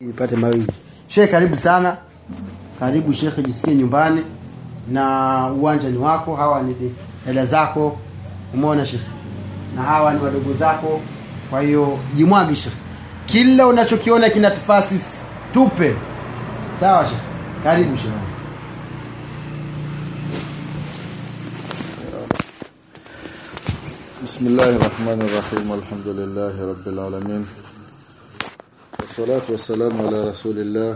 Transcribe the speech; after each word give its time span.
Nipate 0.00 0.36
mawili. 0.36 0.66
Sheikh 1.08 1.30
karibu 1.30 1.56
sana. 1.56 1.96
Karibu 2.78 3.12
Sheikh, 3.14 3.38
jisikie 3.46 3.74
nyumbani 3.74 4.22
na 4.88 5.46
uwanja 5.52 5.88
ni 5.90 5.98
wako. 5.98 6.36
Hawa 6.36 6.62
ni 6.62 6.74
dada 7.26 7.46
zako, 7.46 7.98
umeona 8.54 8.86
Sheikh, 8.86 9.02
na 9.76 9.82
hawa 9.82 10.14
ni 10.14 10.20
wadogo 10.20 10.54
zako. 10.54 11.00
Kwa 11.50 11.60
hiyo 11.62 11.98
jimwagi 12.14 12.56
Sheikh, 12.56 12.74
kila 13.26 13.66
unachokiona 13.66 14.30
kinatufaa 14.30 14.82
sisi 14.82 15.22
tupe. 15.52 15.94
Sawa 16.80 17.06
Sheikh, 17.06 17.20
karibu 17.64 17.96
Sheikh. 17.96 18.12
Bismillahirrahmanirrahim, 24.22 25.70
alhamdulillahi 25.72 26.60
rabbil 26.70 26.98
alamin 26.98 27.46
والصلاة 29.09 29.41
والسلام 29.49 29.93
على 30.01 30.29
رسول 30.29 30.57
الله 30.59 30.91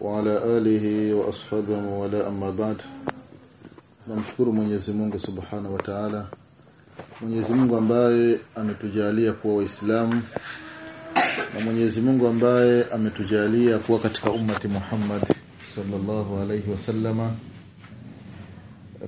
وعلى 0.00 0.34
آله 0.58 1.14
وأصحابه 1.14 1.78
ولا 2.00 2.28
أما 2.28 2.50
بعد 2.50 2.76
namshukuru 4.08 4.52
Mwenyezi 4.52 4.92
Mungu 4.92 5.18
Subhanahu 5.18 5.74
wa 5.74 5.82
Ta'ala 5.82 6.26
Mwenyezi 7.20 7.52
Mungu 7.52 7.76
ambaye 7.76 8.38
ametujalia 8.56 9.32
kuwa 9.32 9.54
waislamu 9.56 10.22
na 11.54 11.60
Mwenyezi 11.64 12.00
Mungu 12.00 12.26
ambaye 12.26 12.84
ametujalia 12.92 13.78
kuwa 13.78 13.98
katika 13.98 14.30
ummati 14.30 14.68
Muhammad 14.68 15.22
sallallahu 15.74 16.38
alayhi 16.42 16.70
wasallama 16.70 17.30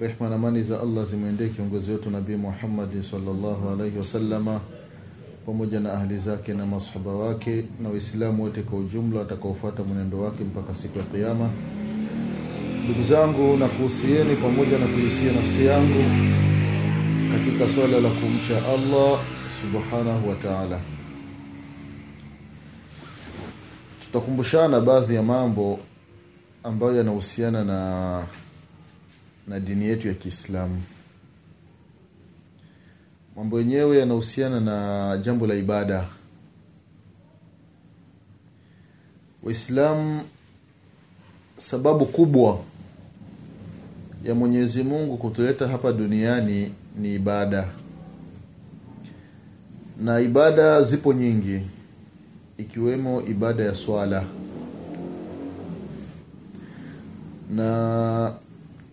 rehma 0.00 0.28
na 0.28 0.34
amani 0.34 0.62
za 0.62 0.80
Allah 0.80 1.06
zimwendee 1.06 1.48
kiongozi 1.48 1.90
wetu 1.90 2.10
Nabii 2.10 2.36
Muhammad 2.36 3.02
sallallahu 3.10 3.70
alaihi 3.70 3.98
wasallama 3.98 4.60
pamoja 5.45 5.79
na 5.79 5.93
ahli 5.93 6.17
zake 6.19 6.53
na 6.53 6.65
masahaba 6.65 7.11
wake 7.11 7.65
na 7.83 7.89
waislamu 7.89 8.43
wote 8.43 8.61
kwa 8.61 8.79
ujumla 8.79 9.19
watakaofuata 9.19 9.83
mwenendo 9.83 10.19
wake 10.21 10.43
mpaka 10.43 10.75
siku 10.75 10.97
ya 10.97 11.03
kiyama 11.05 11.49
ndugu 12.85 13.03
zangu 13.03 13.57
na 13.57 13.67
kuhusieni 13.67 14.35
pamoja 14.35 14.77
na 14.79 14.85
kuhusia 14.85 15.31
nafsi 15.33 15.65
yangu 15.65 16.03
katika 17.31 17.69
swala 17.75 17.99
la 18.01 18.09
kumcha 18.09 18.57
Allah 18.73 19.19
subhanahu 19.61 20.29
wa 20.29 20.35
ta'ala 20.35 20.79
tutakumbushana 24.05 24.81
baadhi 24.81 25.15
ya 25.15 25.23
mambo 25.23 25.79
ambayo 26.63 26.95
yanahusiana 26.95 27.63
na 27.63 28.23
na 29.47 29.59
dini 29.59 29.85
yetu 29.85 30.07
ya 30.07 30.13
Kiislamu. 30.13 30.81
Mambo 33.35 33.59
yenyewe 33.59 33.97
yanahusiana 33.97 34.59
na 34.59 35.17
jambo 35.23 35.47
la 35.47 35.55
ibada. 35.55 36.05
Waislamu, 39.43 40.21
sababu 41.57 42.05
kubwa 42.05 42.59
ya 44.25 44.35
Mwenyezi 44.35 44.83
Mungu 44.83 45.17
kutuleta 45.17 45.67
hapa 45.67 45.91
duniani 45.91 46.71
ni 46.97 47.15
ibada, 47.15 47.67
na 50.01 50.19
ibada 50.19 50.81
zipo 50.83 51.13
nyingi, 51.13 51.61
ikiwemo 52.57 53.21
ibada 53.21 53.63
ya 53.63 53.75
swala 53.75 54.23
na 57.51 58.33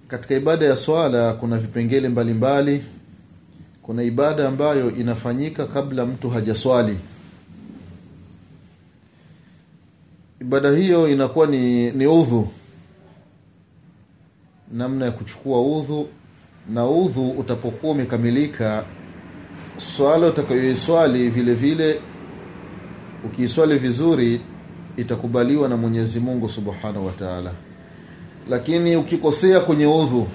katika 0.09 0.34
ibada 0.34 0.67
ya 0.67 0.77
swala 0.77 1.33
kuna 1.33 1.59
vipengele 1.59 2.09
mbalimbali 2.09 2.73
mbali. 2.77 2.95
Kuna 3.87 4.03
ibada 4.03 4.48
ambayo 4.48 4.91
inafanyika 4.97 5.67
kabla 5.67 6.06
mtu 6.06 6.31
hajaswali. 6.31 6.97
Ibada 10.41 10.70
hiyo 10.70 11.09
inakuwa 11.09 11.47
ni, 11.47 11.91
ni 11.91 12.07
udhu. 12.07 12.48
Namna 14.73 15.05
ya 15.05 15.11
kuchukua 15.11 15.62
udhu 15.62 16.09
na 16.73 16.87
udhu 16.87 17.31
utapokuwa 17.31 17.92
umekamilika 17.92 18.85
swala 19.77 20.27
utakayoiswali 20.27 21.29
vile 21.30 21.55
vile 21.55 22.01
ukiiswali 23.24 23.79
vizuri 23.79 24.41
itakubaliwa 24.97 25.68
na 25.68 25.77
Mwenyezi 25.77 26.20
Mungu 26.20 26.48
Subhanahu 26.48 27.07
wa 27.07 27.13
Ta'ala. 27.13 27.53
Lakini 28.51 28.97
ukikosea 28.97 29.61
kwenye 29.61 29.86
udhu 29.86 30.27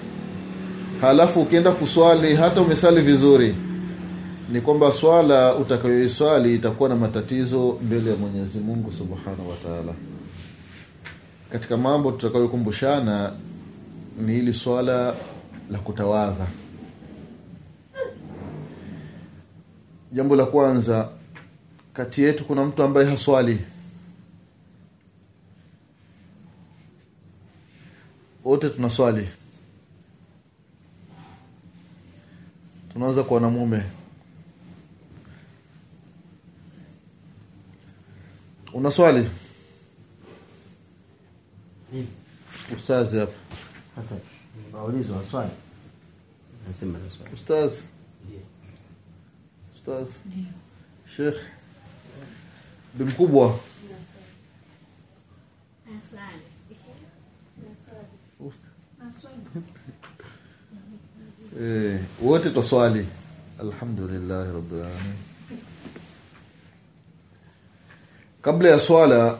halafu 1.02 1.40
ukienda 1.40 1.72
kuswali 1.72 2.34
hata 2.34 2.60
umesali 2.60 3.00
vizuri 3.00 3.54
ni 4.52 4.60
kwamba 4.60 4.92
swala 4.92 5.54
utakayoiswali 5.54 6.54
itakuwa 6.54 6.88
na 6.88 6.96
matatizo 6.96 7.78
mbele 7.82 8.10
ya 8.10 8.16
Mwenyezi 8.16 8.58
Mungu 8.58 8.92
Subhanahu 8.92 9.50
wa 9.50 9.56
Ta'ala. 9.56 9.92
Katika 11.52 11.76
mambo 11.76 12.12
tutakayokumbushana 12.12 13.32
ni 14.20 14.32
hili 14.32 14.54
swala 14.54 15.14
la 15.70 15.78
kutawadha. 15.78 16.46
Jambo 20.12 20.36
la 20.36 20.44
kwanza 20.44 21.08
kati 21.94 22.22
yetu 22.22 22.44
kuna 22.44 22.64
mtu 22.64 22.82
ambaye 22.82 23.06
haswali. 23.10 23.58
Wote 28.44 28.68
tunaswali 28.68 29.28
tunaanza 32.92 33.22
kwa 33.22 33.34
wanamume 33.34 33.82
unaswali 38.74 39.30
ustazi 42.78 43.18
hapa. 43.18 43.32
Sasa 43.96 44.14
waulizwa 44.72 45.24
swali. 45.30 45.50
Nasema 46.68 46.98
na 46.98 47.10
swali. 47.10 47.34
ustaz 47.34 47.82
ustaz 49.76 50.08
sheikh. 51.16 51.36
Bimkubwa 52.94 53.58
eh 61.62 61.98
wote 62.22 62.50
twaswali. 62.50 63.06
Alhamdulillahi 63.60 64.50
rabbil 64.52 64.78
alamin. 64.78 65.16
Kabla 68.42 68.68
ya 68.68 68.78
swala 68.78 69.38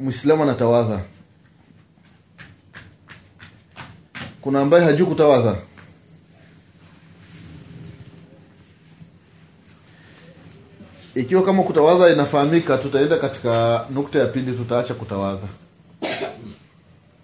muislamu 0.00 0.42
anatawadha. 0.42 1.00
Kuna 4.40 4.60
ambaye 4.60 4.84
hajui 4.84 5.06
kutawadha? 5.06 5.56
Ikiwa 11.14 11.42
kama 11.42 11.62
kutawadha 11.62 12.12
inafahamika 12.12 12.78
tutaenda 12.78 13.16
katika 13.16 13.84
nukta 13.90 14.18
ya 14.18 14.26
pili 14.26 14.52
tutaacha 14.56 14.94
kutawadha. 14.94 15.46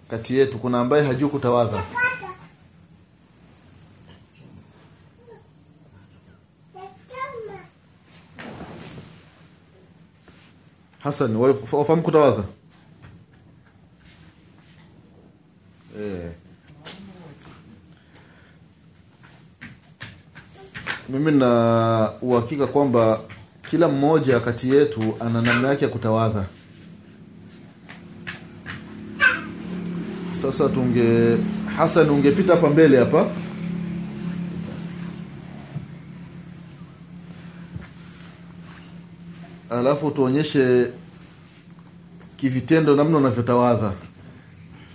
Kati 0.09 0.37
yetu 0.37 0.57
kuna 0.59 0.79
ambaye 0.79 1.03
hajui 1.07 1.29
kutawadha 1.29 1.83
Hassan 11.07 11.35
wafahamu 11.35 12.01
kutawadha? 12.01 12.43
Eh. 15.99 16.31
Mimi 21.09 21.31
na 21.31 22.11
uhakika 22.21 22.67
kwamba 22.67 23.19
kila 23.69 23.87
mmoja 23.87 24.39
kati 24.39 24.69
yetu 24.75 25.15
ana 25.19 25.41
namna 25.41 25.67
yake 25.67 25.85
ya 25.85 25.91
kutawadha. 25.91 26.45
Sasa 30.31 30.69
tunge 30.69 31.37
Hassan 31.77 32.09
ungepita 32.09 32.55
hapa 32.55 32.69
mbele 32.69 32.97
hapa 32.99 33.25
alafu 39.69 40.11
tuonyeshe 40.11 40.87
kivitendo 42.37 42.95
namna 42.95 43.17
unavyotawadha. 43.17 43.93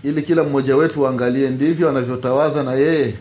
Ili 0.03 0.23
kila 0.23 0.45
mmoja 0.45 0.77
wetu 0.77 1.07
aangalie 1.07 1.51
ndivyo 1.51 1.89
anavyotawadha 1.89 2.63
na 2.63 2.73
yeye. 2.73 3.15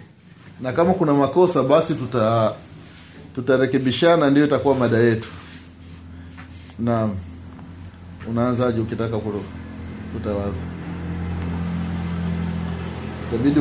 Na 0.61 0.73
kama 0.73 0.93
kuna 0.93 1.13
makosa 1.13 1.63
basi 1.63 1.95
tuta 1.95 2.53
tutarekebishana 3.35 4.29
ndio 4.29 4.45
itakuwa 4.45 4.75
mada 4.75 4.97
yetu. 4.97 5.27
Naam. 6.79 7.15
Unaanzaje 8.29 8.79
ukitaka 8.81 9.17
kutawadha? 10.13 10.57
Itabidi 13.27 13.59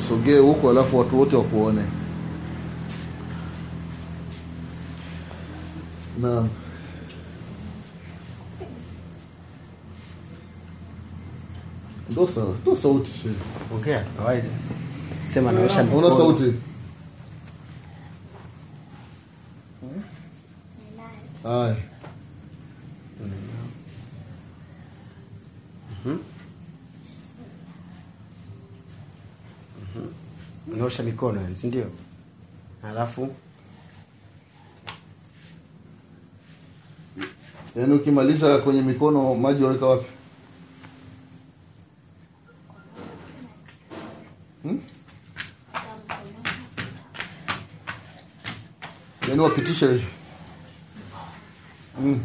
usogee 0.00 0.38
huko 0.38 0.70
alafu 0.70 0.98
watu 0.98 1.18
wote 1.18 1.36
wakuone. 1.36 1.82
Naam 6.22 6.48
ndo 12.10 12.26
sawa 12.26 12.54
ndo 12.62 12.76
sauti 12.76 13.10
shehe 13.12 13.34
ongea 13.74 14.04
kawaida. 14.16 14.48
Sema 15.32 15.52
naosha 15.52 15.84
mikono 15.84 16.06
una 16.06 16.16
sauti? 16.16 16.52
Haya 21.42 21.76
unaosha 30.72 31.02
mikono 31.02 31.56
si 31.56 31.66
ndio? 31.66 31.90
Alafu 32.82 33.34
yaani 37.76 37.94
ukimaliza 37.94 38.58
kwenye 38.58 38.82
mikono 38.82 39.34
maji 39.34 39.62
waweka 39.64 39.86
wapi 39.86 40.06
Hmm? 44.62 44.80
Wapitisha 49.58 49.86
hivi 49.86 50.06
mm. 52.00 52.20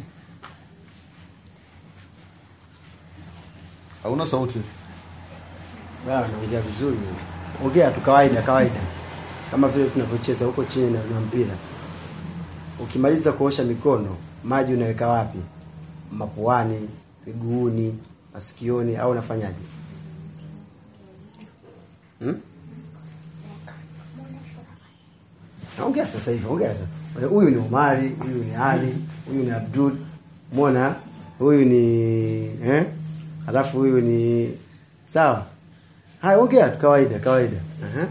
hauna 4.03 4.25
sauti? 4.27 4.61
Naongea 6.07 6.61
vizuri. 6.61 6.97
Ongea 7.65 7.91
tu 7.91 8.01
kawaida 8.01 8.41
kawaida. 8.41 8.79
Kama 9.51 9.67
vile 9.67 9.89
tunavyocheza 9.89 10.45
huko 10.45 10.63
chini 10.63 10.91
na, 10.91 10.99
na 11.03 11.19
mpira. 11.19 11.55
Ukimaliza 12.79 13.31
kuosha 13.31 13.63
mikono 13.63 14.17
maji 14.43 14.73
unaweka 14.73 15.07
wapi? 15.07 15.39
Mapuani 16.11 16.89
miguuni 17.27 17.99
masikioni 18.33 18.95
au 18.95 19.11
unafanyaje? 19.11 19.55
Hmm? 22.19 22.41
ongea 25.85 26.07
sasa 26.07 26.31
hivi 26.31 26.47
ongea 26.47 26.73
sasa 26.73 26.85
huyu 27.29 27.49
ni 27.49 27.55
umari 27.57 28.09
huyu 28.09 28.43
ni 28.43 28.55
ali 28.55 28.95
huyu 29.27 29.43
ni 29.43 29.51
abdul 29.51 29.91
mwona 30.53 30.95
huyu 31.39 31.65
ni 31.65 31.79
eh? 32.69 32.85
alafu 33.47 33.77
huyu 33.77 34.01
ni 34.01 34.51
sawa 35.05 35.45
haya 36.21 36.37
ongea 36.39 36.69
tu 36.69 36.77
kawaida 36.77 37.19
kawaida 37.19 37.57
Aha. 37.83 38.07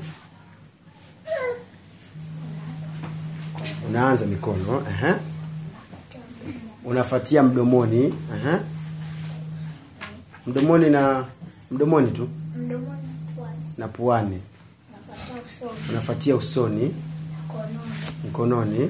unaanza 3.89 4.27
mikono 4.27 4.83
Aha. 4.89 5.19
unafatia 6.85 7.43
mdomoni 7.43 8.15
Aha. 8.35 8.61
mdomoni 10.47 10.91
na 10.91 11.25
mdomoni 11.71 12.11
tu 12.11 12.29
mdomoni 12.57 13.09
na 13.79 13.89
puani 13.89 14.41
nafuatia 14.93 15.43
usoni 15.47 15.81
unafatia 15.91 16.37
usoni 16.37 16.95
mkononi. 17.53 17.79
Mkononi 18.29 18.89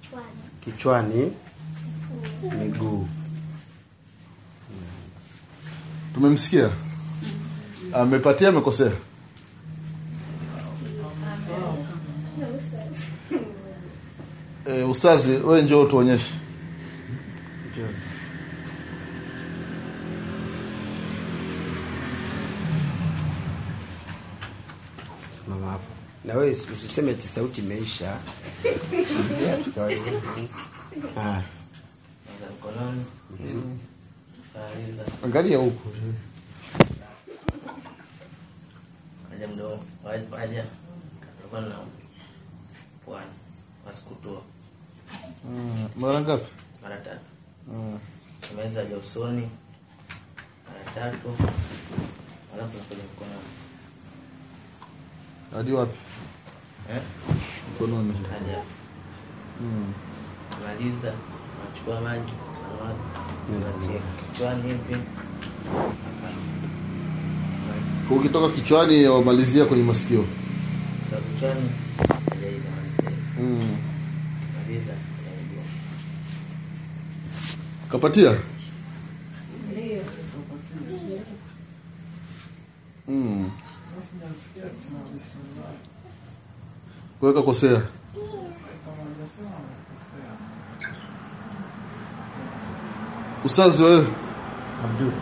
kichwani. 0.00 0.40
Kichwani. 0.60 1.32
Miguu. 2.58 3.08
Tumemsikia? 6.14 6.70
Amepatia 7.92 8.48
amekosea? 8.48 8.92
E, 14.66 14.82
ustazi 14.82 15.32
we 15.48 15.62
njoo 15.62 15.84
tuonyeshe 15.86 16.34
Ndio. 17.70 17.86
simama 25.44 25.70
hapo 25.70 25.84
na 26.24 26.25
wewe 26.36 26.50
usiseme 26.52 27.10
eti 27.10 27.28
sauti 27.28 27.60
imeisha. 27.60 28.16
Ah. 31.18 31.42
Angalia 35.24 35.58
huko. 35.58 35.88
Aja 39.34 39.48
mdomo. 39.48 39.84
Waje 40.04 40.24
waje. 40.30 40.56
Na 40.56 41.76
pwani. 43.04 43.30
Mm, 45.44 45.88
mara 45.96 46.20
ngapi 46.20 46.46
Mara 46.82 46.96
tatu. 46.96 47.20
Mm, 47.68 47.98
Meza 48.56 48.82
ya 48.82 48.96
usoni. 48.96 49.48
Mara 50.68 50.84
tatu. 50.94 51.28
Alafu 52.54 52.78
kwenye 52.88 53.02
mkononi. 53.02 53.65
Hadi 55.54 55.72
wapi 55.72 55.98
Eh? 56.94 57.02
mkononi 57.74 58.12
Hadi 58.32 58.50
hapo. 58.50 58.64
Mm. 59.60 59.92
Maliza. 60.66 61.12
Nachukua 61.64 62.00
maji. 62.00 62.32
Natia 63.60 64.00
kichwani 64.32 64.62
hivi. 64.62 64.96
Kwa 68.08 68.16
ukitoka 68.16 68.48
kichwani 68.48 69.06
wamalizia 69.06 69.64
kwenye 69.64 69.82
masikio 69.84 70.24
kichwani. 71.34 71.70
Mm. 73.40 73.76
Maliza. 74.58 74.92
kapatia 77.90 78.36
kuweka 87.18 87.42
kosea 87.42 87.82
ustazi 93.44 93.82
wewe 93.82 94.06
Abdul. 94.84 95.12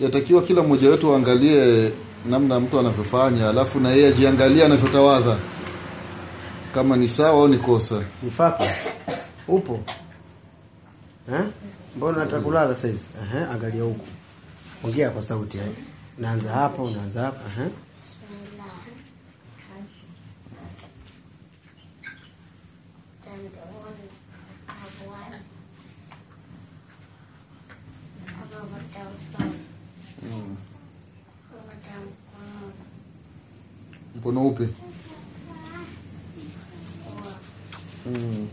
yatakiwa 0.00 0.42
kila 0.42 0.62
mmoja 0.62 0.90
wetu 0.90 1.14
aangalie 1.14 1.92
namna 2.26 2.60
mtu 2.60 2.78
anavyofanya 2.78 3.48
alafu 3.48 3.80
na 3.80 3.90
yeye 3.90 4.08
ajiangalie 4.08 4.64
anavyotawadha 4.64 5.36
kama 6.74 6.96
ni 6.96 7.08
sawa 7.08 7.30
au 7.40 7.48
ni 7.48 7.58
kosa 7.58 8.02
Nifaka. 8.22 8.64
Upo? 9.48 9.80
Eh? 11.32 11.40
Mbona 11.96 12.16
unataka 12.16 12.40
kulala 12.42 12.74
sasa 12.74 12.88
hizi? 12.88 13.04
Eh, 13.36 13.50
angalia 13.52 13.82
huku. 13.82 14.06
Ongea 14.84 15.10
kwa 15.10 15.22
sauti 15.22 15.58
eh. 15.58 15.64
Unaanza 16.18 16.50
hapo, 16.52 16.82
unaanza 16.84 17.22
hapa, 17.22 17.62
eh. 17.62 17.70
mkono 34.16 34.46
upi 34.48 34.68
mm. 38.06 38.48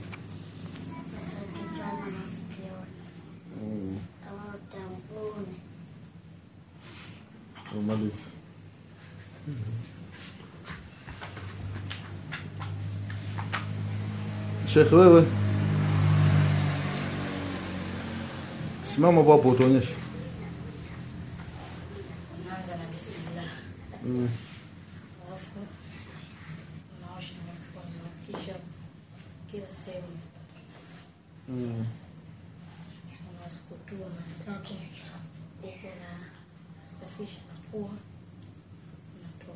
kichwani 1.53 2.11
masikioni 2.11 2.95
mm. 3.63 3.97
akapata 4.23 4.79
mguuni 4.89 5.55
umalize 7.77 8.23
shekhe 14.77 14.95
wewe. 14.95 15.25
Simama 18.83 19.21
hapo 19.21 19.31
hapo 19.31 19.49
unaanza 22.45 22.75
na 22.77 22.85
bismillah 22.93 23.51
mm. 24.05 24.29
alafu 25.27 25.59
unaosha 26.97 27.33
mikono 27.33 28.07
kisha 28.27 28.55
kila 29.51 29.67
sehemu 29.85 30.19
mm. 31.49 31.85
unasukutua 33.31 34.07
mara 34.09 34.57
tatu 34.59 34.73
huku 35.61 35.87
unasafisha 35.87 37.39
na 37.47 37.53
pua 37.71 37.89
unatoa 39.15 39.55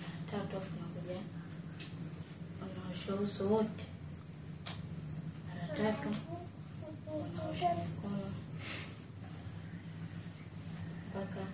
mara 0.00 0.20
tatu 0.30 0.56
afu 0.56 0.68
unakuja 0.78 1.20
unaosha 2.62 3.14
uso 3.14 3.48
wote 3.48 3.84
mara 5.78 5.92
tatu 5.92 6.08
unaosha 7.06 7.68
mikono 7.74 8.30
mpaka 11.10 11.46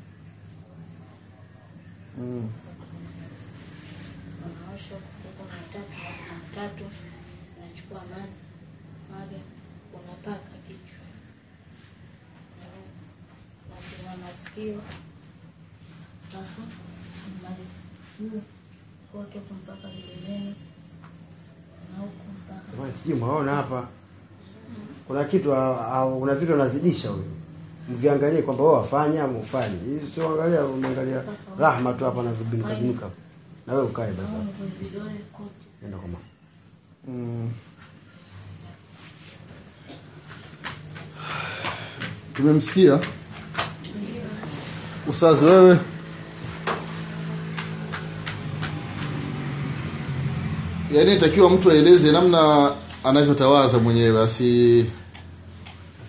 mm. 2.19 2.51
unaosha 4.45 4.95
kutoka 4.95 5.45
mara 5.49 5.63
tatu 5.73 5.93
mara 6.55 6.69
tatu 6.69 6.85
unachukua 7.59 8.01
maji. 8.01 8.33
Maji 9.11 9.41
unapaka 9.95 10.57
kichwa. 10.69 11.07
Napima 13.71 14.27
masikio. 14.27 14.83
Alafu 16.35 16.61
mali 17.43 17.67
juu 18.21 18.43
kote 19.13 19.39
kumpaka 19.41 19.89
vilemeni 19.89 20.55
na 21.93 21.99
huku 21.99 22.25
mpaka 22.33 23.15
mwaona 23.17 23.55
hapa 23.55 23.89
kuna 25.09 25.25
kitu 25.25 25.55
au- 25.55 25.81
au 25.95 26.21
kuna 26.21 26.35
vitu 26.35 26.55
anazidisha 26.55 27.09
huyo 27.09 27.25
mviangalie 27.89 28.43
kwamba 28.43 28.63
wewe 28.65 28.77
wafanya 28.77 29.23
au 29.23 29.39
ufanye. 29.41 29.77
Sio 30.15 30.29
angalia 30.29 30.65
unaangalia 30.65 31.23
rahma 31.59 31.93
tu 31.93 32.05
hapa 32.05 32.23
na 32.23 32.31
vibinuka 32.33 32.75
binuka 32.75 33.07
na 33.67 33.73
wewe 33.75 33.85
ukae 33.87 34.13
baba. 34.13 34.45
Nenda 35.83 35.97
kwa 35.99 36.09
mama 36.09 36.25
Mm. 37.09 37.51
tumemsikia. 42.35 43.01
Usazi 45.09 45.45
wewe. 45.45 45.79
Yaani 50.95 51.15
itakiwa 51.15 51.51
mtu 51.51 51.71
aeleze 51.71 52.13
namna 52.13 52.73
anavyotawadha 53.05 53.79
mwenyewe 53.79 54.23
asi 54.23 54.87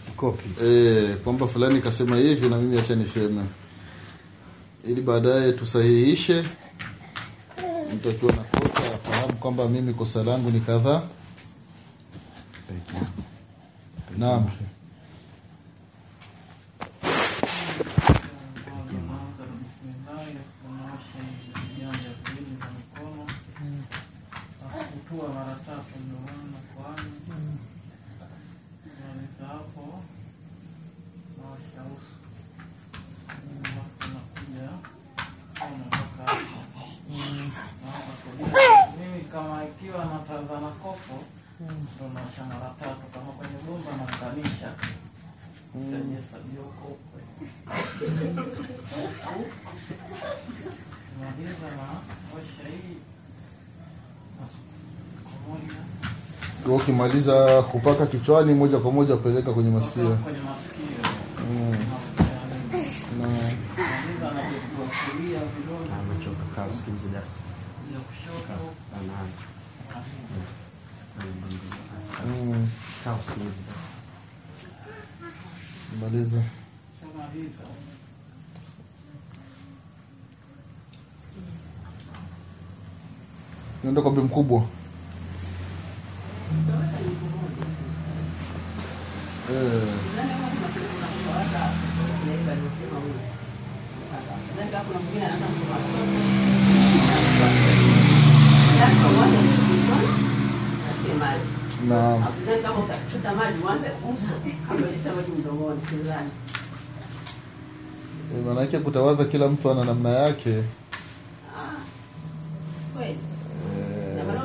sikopi 0.05 0.49
e, 0.65 1.15
kwamba 1.23 1.47
fulani 1.47 1.81
kasema 1.81 2.17
hivi 2.17 2.49
na 2.49 2.57
mimi 2.57 2.77
acha 2.79 2.95
niseme. 2.95 3.41
Ili 4.87 5.01
baadaye 5.01 5.51
tusahihishe. 5.51 6.43
Mtu 7.95 8.09
akiwa 8.09 8.31
na 8.31 8.43
kosa 8.43 8.95
afahamu 8.95 9.33
kwamba 9.33 9.67
mimi 9.69 9.93
kosa 9.93 10.23
langu 10.23 10.49
ni 10.51 10.59
kadhaa. 10.59 11.01
Naam 14.17 14.45
Kwanza 18.51 19.43
bismillahi, 19.59 20.37
kunaosha 20.61 21.19
viganja 21.55 22.09
viwili 22.23 22.55
vya 22.59 22.69
mikono 22.77 23.23
na 24.61 24.83
kutua 24.83 25.27
mara 25.33 25.55
tatu 25.65 25.93
mdomoni 26.03 26.51
na 26.53 26.59
puani. 26.73 27.11
Maliza 28.99 29.45
hapo, 29.53 29.85
naosha 31.37 31.81
uso, 31.95 32.13
alafu 33.63 34.03
nakuja 34.13 34.69
mkono 35.55 35.85
mpaka 35.87 36.31
hapo. 36.31 36.59
Naomba 37.81 38.13
kulia. 38.21 38.87
Mimi 38.99 39.21
kama 39.31 39.63
ikiwa 39.65 40.05
natazama 40.05 40.69
kopo 40.71 41.23
ndo 41.61 42.05
naosha 42.13 42.43
mara 42.45 42.69
tatu, 42.79 43.05
kama 43.13 43.31
kwenye 43.37 43.57
bomba 43.67 43.91
naunganisha 43.97 44.71
tajihesabia 45.73 46.59
huko 46.63 46.87
huko 46.87 47.17
maliza 51.19 51.67
na 51.77 51.87
osha 52.37 52.63
hii 52.69 52.97
pamoja 55.23 55.73
Kwa 56.63 56.70
ukimaliza 56.81 57.61
kupaka 57.61 58.05
kichwani 58.05 58.53
moja 58.53 58.77
kwa 58.77 58.91
moja 58.91 59.15
upeleka 59.15 59.53
kwenye 59.53 59.69
masikio. 59.69 60.17
Kwenye 60.17 60.39
mm. 61.51 61.75
na 63.19 63.27
mm. 63.27 63.47
darasa. 67.13 67.33
Maliza 76.01 76.41
shamaliza 83.81 84.01
kwa 84.01 84.11
bi 84.11 84.21
mkubwa 84.21 84.63
maanake 108.45 108.79
kutawadha 108.79 109.25
kila 109.25 109.47
mtu 109.49 109.71
ana 109.71 109.83
namna 109.83 110.09
yake 110.09 110.63
kweli 112.97 113.17
na 114.17 114.23
maana 114.23 114.41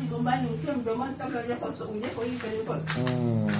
maji 0.00 0.46
utie 0.46 0.72
mdomoni 0.72 1.14
kabla 1.14 1.40
hujako 1.42 2.22
hii 2.22 2.36
kwenye 2.38 2.58
mkono 2.62 2.82
mm. 2.98 3.50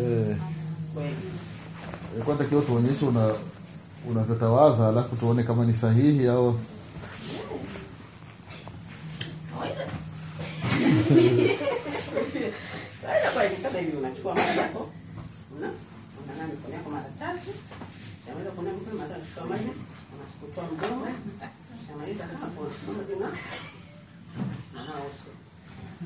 eh. 0.00 0.36
Eh, 2.16 2.24
kwanza 2.24 2.44
kiwa 2.44 2.62
tuonyeshe 2.62 3.04
una 3.06 3.34
unavyotawadha 4.10 4.88
alafu 4.88 5.16
tuone 5.16 5.42
kama 5.42 5.64
ni 5.64 5.74
sahihi 5.74 6.28
au 6.28 6.58
kawaida 9.54 9.86
kawaida 13.02 13.30
kweli 13.30 13.56
kama 13.62 13.78
hivi 13.78 13.96
unachukua 13.96 14.34
maji 14.34 14.58
yako 14.58 14.88
una 15.56 15.70
unanawa 16.24 16.48
mikono 16.50 16.74
yako 16.74 16.90
mara 16.90 17.10
tatu 17.18 17.50
shamaliza 18.26 18.50
kunawa 18.50 18.74
mikono 18.76 18.96
mara 18.98 19.14
tatu 19.14 19.48
unasukutua 20.14 20.64
mdomo 20.64 21.06
shamaliza 21.88 22.24
hapo 22.26 22.46
mdomo 22.46 22.56
juna 22.56 22.56
unanawa 22.56 22.56
uso 22.56 22.62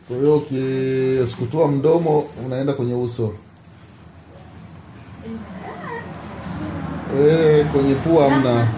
kwa 0.09 0.17
hiyo 0.17 0.37
ukisukutua 0.37 1.69
mdomo 1.69 2.21
unaenda 2.47 2.73
kwenye 2.73 2.95
uso. 2.95 3.35
E, 7.21 7.65
kwenye 7.73 7.95
pua 7.95 8.31
mna 8.31 8.69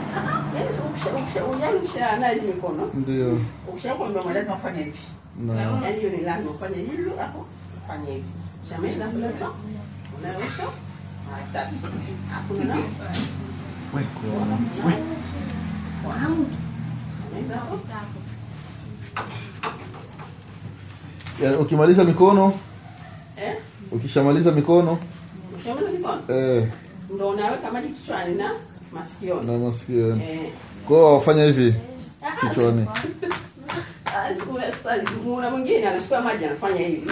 ndio 2.94 3.38
ya, 21.42 21.58
ukimaliza 21.58 22.04
mikono. 22.04 22.52
Eh? 23.36 23.56
Ukishamaliza 23.92 24.52
mikono. 24.52 24.98
Ukishamaliza 25.54 25.92
mikono? 25.92 26.22
Eh, 26.28 26.68
ndo 27.14 27.28
unaweka 27.28 27.70
maji 27.70 27.88
kichwani 27.88 28.34
na 28.34 28.50
masikioni. 28.92 29.52
Na 29.52 29.58
masikio 29.58 30.08
eh. 30.16 30.50
Kwao 30.88 31.14
wafanya 31.14 31.44
hivi 31.44 31.74
kichwani. 32.40 32.86
Ah, 34.06 34.30
kuna 35.24 35.50
mwingine 35.50 35.88
anachukua 35.88 36.20
maji 36.20 36.44
anafanya 36.44 36.80
hivi. 36.80 37.10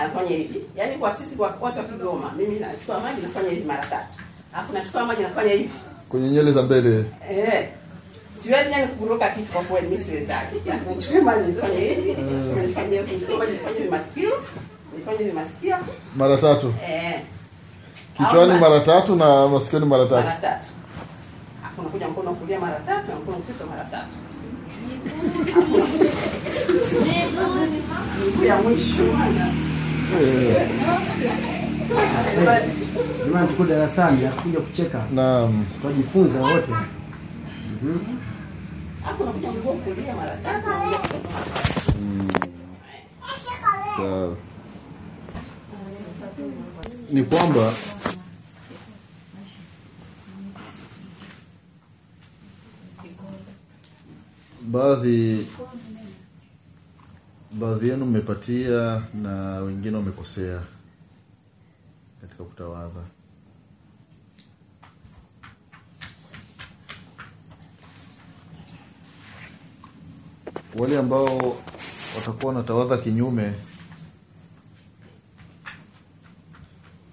Anafanya 0.00 0.36
hivi. 0.36 0.60
Yaani 0.76 0.94
kwa 0.94 1.14
sisi 1.16 1.36
kwa 1.36 1.54
watu 1.60 1.78
wa 1.78 1.84
Kigoma 1.84 2.32
mimi 2.36 2.58
nachukua 2.58 3.00
maji 3.00 3.22
nafanya 3.22 3.48
hivi 3.50 3.64
mara 3.64 3.86
tatu. 3.86 4.08
Alafu 4.54 4.72
nachukua 4.72 5.04
maji 5.06 5.22
nafanya 5.22 5.52
hivi. 5.52 5.70
Kwenye 6.08 6.28
nyele 6.30 6.52
za 6.52 6.62
mbele. 6.62 7.04
Eh. 7.30 7.68
Siwezi 8.42 8.72
yani 8.72 8.86
kuruka 8.86 9.28
kitu 9.30 9.52
kwa 9.52 9.62
kweli 9.62 9.88
mimi 9.88 10.04
siwezi. 10.04 10.26
Nachukua 10.26 11.22
maji 11.28 11.48
nifanye 11.52 11.80
hivi, 11.80 12.16
nifanye 12.66 12.98
kuchukua, 12.98 13.46
nifanye 13.46 13.90
masikio, 13.90 14.30
nifanye 14.98 15.32
masikio. 15.32 15.76
mara 16.16 16.36
tatu 16.36 16.74
Eh. 16.88 17.20
kichwani 18.16 18.60
mara 18.60 18.80
tatu 18.80 19.16
na 19.16 19.48
masikioni 19.48 19.86
mara 19.86 20.04
mara 20.04 20.22
tatu 20.22 20.40
tatu. 20.42 20.66
Alafu 21.62 22.10
mkono 22.10 22.30
kulia 22.34 22.60
mara 22.60 22.76
tatu 22.80 23.08
na 23.08 23.16
mkono 23.16 23.36
kushoto 23.38 23.66
mara 23.66 23.84
tatu. 23.84 24.08
Miguu 28.24 28.44
ya 28.44 28.56
mwisho. 28.62 29.04
jamani 33.24 33.48
tuko 33.48 33.64
darasani 33.64 34.26
akuja 34.26 34.60
kucheka 34.60 35.02
naam 35.14 35.64
twajifunza 35.82 36.40
wote 36.40 36.72
Sawa 43.96 44.36
ni 47.12 47.22
kwamba 47.24 47.72
baadhi 54.62 55.46
baadhi 57.52 57.88
yenu 57.88 58.06
mmepatia 58.06 59.02
na 59.22 59.58
wengine 59.58 59.96
wamekosea 59.96 60.62
katika 62.20 62.44
kutawadha 62.44 63.00
wale 70.78 70.98
ambao 70.98 71.56
watakuwa 72.16 72.52
wanatawadha 72.52 72.98
kinyume 72.98 73.54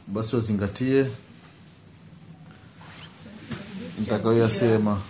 basi 0.07 0.35
wazingatie 0.35 1.11
nitakayoyasema. 3.99 5.01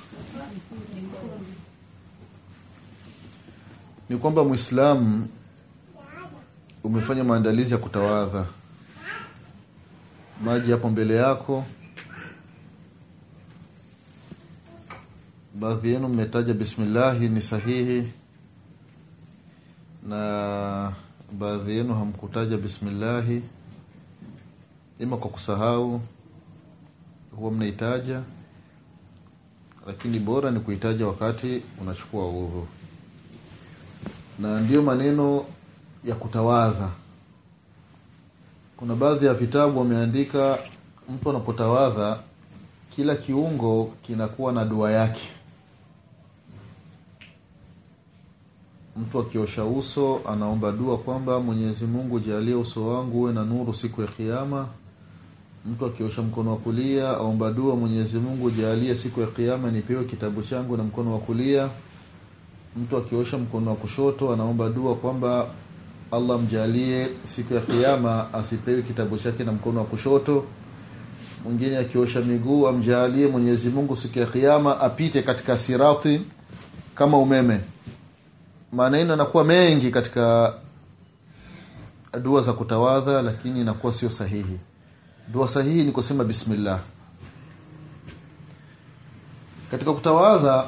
Ni 4.09 4.17
kwamba 4.17 4.43
mwislamu 4.43 5.27
umefanya 6.83 7.23
maandalizi 7.23 7.71
ya 7.73 7.77
kutawadha. 7.77 8.45
Maji 10.43 10.71
yapo 10.71 10.89
mbele 10.89 11.15
yako. 11.15 11.65
Baadhi 15.55 15.93
yenu 15.93 16.07
mmetaja 16.07 16.53
bismillahi 16.53 17.29
ni 17.29 17.41
sahihi 17.41 18.07
na 20.07 20.93
baadhi 21.39 21.77
yenu 21.77 21.93
hamkutaja 21.95 22.57
bismillahi 22.57 23.41
ima 24.99 25.17
kwa 25.17 25.29
kusahau 25.29 26.01
huwa 27.37 27.51
mnaitaja 27.51 28.21
lakini 29.87 30.19
bora 30.19 30.51
ni 30.51 30.59
kuitaja 30.59 31.07
wakati 31.07 31.61
unachukua 31.81 32.27
udhu 32.29 32.67
na 34.39 34.59
ndiyo 34.59 34.81
maneno 34.81 35.45
ya 36.03 36.15
kutawadha. 36.15 36.89
Kuna 38.77 38.95
baadhi 38.95 39.25
ya 39.25 39.33
vitabu 39.33 39.79
wameandika 39.79 40.59
mtu 41.09 41.29
anapotawadha 41.29 42.19
kila 42.95 43.15
kiungo 43.15 43.93
kinakuwa 44.07 44.51
na 44.53 44.65
dua 44.65 44.91
yake 44.91 45.29
mtu 49.01 49.19
akiosha 49.19 49.65
uso 49.65 50.21
anaomba 50.31 50.71
dua 50.71 50.97
kwamba 50.97 51.39
mwenyezi 51.39 51.85
mungu 51.85 52.19
jalie 52.19 52.55
uso 52.55 52.87
wangu 52.87 53.19
uwe 53.19 53.33
na 53.33 53.43
nuru 53.45 53.73
siku 53.73 54.01
ya 54.01 54.07
kiama 54.07 54.67
mtu 55.65 55.85
akiosha 55.85 56.21
mkono 56.21 56.49
wa 56.51 56.57
kulia 56.57 57.09
aomba 57.09 57.51
dua 57.51 57.75
mwenyezi 57.75 58.17
mungu 58.17 58.51
jalie 58.51 58.95
siku 58.95 59.21
ya 59.21 59.27
kiama 59.27 59.71
nipewe 59.71 60.03
kitabu 60.03 60.41
changu 60.43 60.77
na 60.77 60.83
mkono 60.83 61.13
wa 61.13 61.19
kulia. 61.19 61.69
Mtu 62.77 62.97
akiosha 62.97 63.37
mkono 63.37 63.69
wa 63.69 63.75
kushoto 63.75 64.33
anaomba 64.33 64.69
dua 64.69 64.95
kwamba 64.95 65.47
allah 66.11 66.39
mjalie 66.41 67.07
siku 67.23 67.53
ya 67.53 67.61
kiama 67.61 68.33
asipewe 68.33 68.81
kitabu 68.81 69.17
chake 69.17 69.43
na 69.43 69.51
mkono 69.51 69.79
wa 69.79 69.85
kushoto. 69.85 70.45
Mwingine 71.45 71.77
akiosha 71.77 72.21
miguu 72.21 72.67
amjalie 72.67 73.27
mwenyezi 73.27 73.69
mungu 73.69 73.95
siku 73.95 74.19
ya 74.19 74.25
kiama 74.25 74.79
apite 74.81 75.21
katika 75.21 75.57
sirati 75.57 76.21
kama 76.95 77.17
umeme 77.17 77.59
maneno 78.75 79.11
yanakuwa 79.11 79.43
mengi 79.43 79.91
katika 79.91 80.53
dua 82.23 82.41
za 82.41 82.53
kutawadha 82.53 83.21
lakini 83.21 83.61
inakuwa 83.61 83.93
sio 83.93 84.09
sahihi. 84.09 84.57
Dua 85.33 85.47
sahihi 85.47 85.83
ni 85.83 85.91
kusema 85.91 86.23
bismillah. 86.23 86.79
Katika 89.71 89.93
kutawadha 89.93 90.67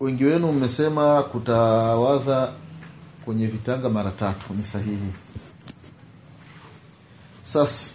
wengi 0.00 0.24
wenu 0.24 0.52
mmesema 0.52 1.22
kutawadha 1.22 2.52
kwenye 3.24 3.46
vitanga 3.46 3.88
mara 3.88 4.10
tatu 4.10 4.54
ni 4.54 4.64
sahihi. 4.64 5.12
Sasa 7.44 7.92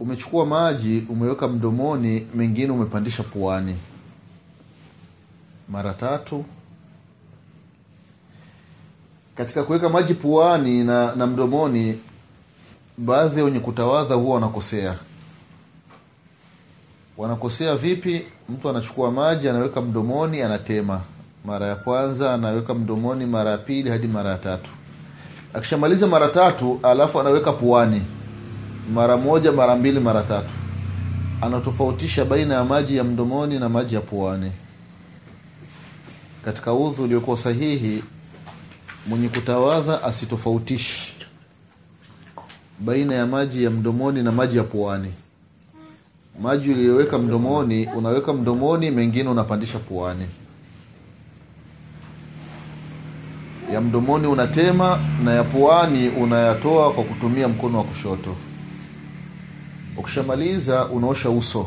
umechukua 0.00 0.46
maji 0.46 1.06
umeweka 1.08 1.48
mdomoni 1.48 2.26
mengine 2.34 2.70
umepandisha 2.72 3.22
puani. 3.22 3.76
Mara 5.68 5.94
tatu 5.94 6.44
katika 9.36 9.62
kuweka 9.62 9.88
maji 9.88 10.14
puani 10.14 10.84
na, 10.84 11.14
na 11.14 11.26
mdomoni 11.26 11.98
baadhi 12.98 13.38
ya 13.38 13.44
wenye 13.44 13.60
kutawadha 13.60 14.14
huwa 14.14 14.34
wanakosea. 14.34 14.96
Wanakosea 17.18 17.76
vipi? 17.76 18.22
Mtu 18.48 18.68
anachukua 18.68 19.10
maji 19.10 19.48
anaweka 19.48 19.80
mdomoni 19.82 20.42
anatema. 20.42 21.00
Mara 21.44 21.66
ya 21.66 21.76
kwanza 21.76 22.34
anaweka 22.34 22.74
mdomoni 22.74 23.26
mara 23.26 23.50
ya 23.50 23.58
pili 23.58 23.90
hadi 23.90 24.06
mara 24.06 24.30
ya 24.30 24.38
tatu. 24.38 24.70
Akishamaliza 25.54 26.06
mara 26.06 26.28
tatu 26.28 26.80
alafu 26.82 27.20
anaweka 27.20 27.52
puani. 27.52 28.02
Mara 28.94 29.16
moja 29.16 29.52
mara 29.52 29.76
mbili 29.76 30.00
mara 30.00 30.22
tatu. 30.22 30.50
Anatofautisha 31.40 32.24
baina 32.24 32.54
ya 32.54 32.64
maji 32.64 32.96
ya 32.96 33.04
mdomoni 33.04 33.58
na 33.58 33.68
maji 33.68 33.94
ya 33.94 34.00
puani. 34.00 34.52
Katika 36.44 36.72
udhu 36.74 37.02
uliokuwa 37.04 37.36
sahihi 37.36 38.04
mwenye 39.06 39.28
kutawadha 39.28 40.02
asitofautishi. 40.04 41.14
Baina 42.80 43.14
ya 43.14 43.26
maji 43.26 43.64
ya 43.64 43.70
mdomoni 43.70 44.22
na 44.22 44.32
maji 44.32 44.56
ya 44.56 44.62
puani. 44.64 45.12
Maji 46.42 46.70
uliyoweka 46.70 47.18
mdomoni 47.18 47.86
unaweka 47.86 48.32
mdomoni 48.32 48.90
mengine 48.90 49.28
unapandisha 49.28 49.78
puani. 49.78 50.26
Ya 53.72 53.80
mdomoni 53.80 54.26
unatema 54.26 55.00
na 55.24 55.32
ya 55.34 55.44
puani 55.44 56.08
unayatoa 56.08 56.92
kwa 56.92 57.04
kutumia 57.04 57.48
mkono 57.48 57.78
wa 57.78 57.84
kushoto. 57.84 58.36
Ukishamaliza 59.96 60.84
unaosha 60.86 61.30
uso. 61.30 61.66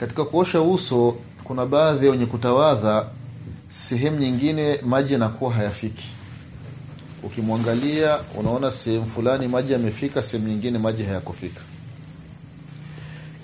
Katika 0.00 0.24
kuosha 0.24 0.62
uso 0.62 1.16
kuna 1.44 1.66
baadhi 1.66 2.06
ya 2.06 2.12
wenye 2.12 2.26
kutawadha 2.26 3.06
sehemu 3.76 4.18
nyingine 4.18 4.78
maji 4.86 5.12
yanakuwa 5.12 5.52
hayafiki. 5.52 6.04
Ukimwangalia 7.22 8.18
unaona 8.38 8.70
sehemu 8.70 9.06
fulani 9.06 9.48
maji 9.48 9.72
yamefika 9.72 10.22
sehemu 10.22 10.48
nyingine 10.48 10.78
maji 10.78 11.02
hayakufika. 11.02 11.60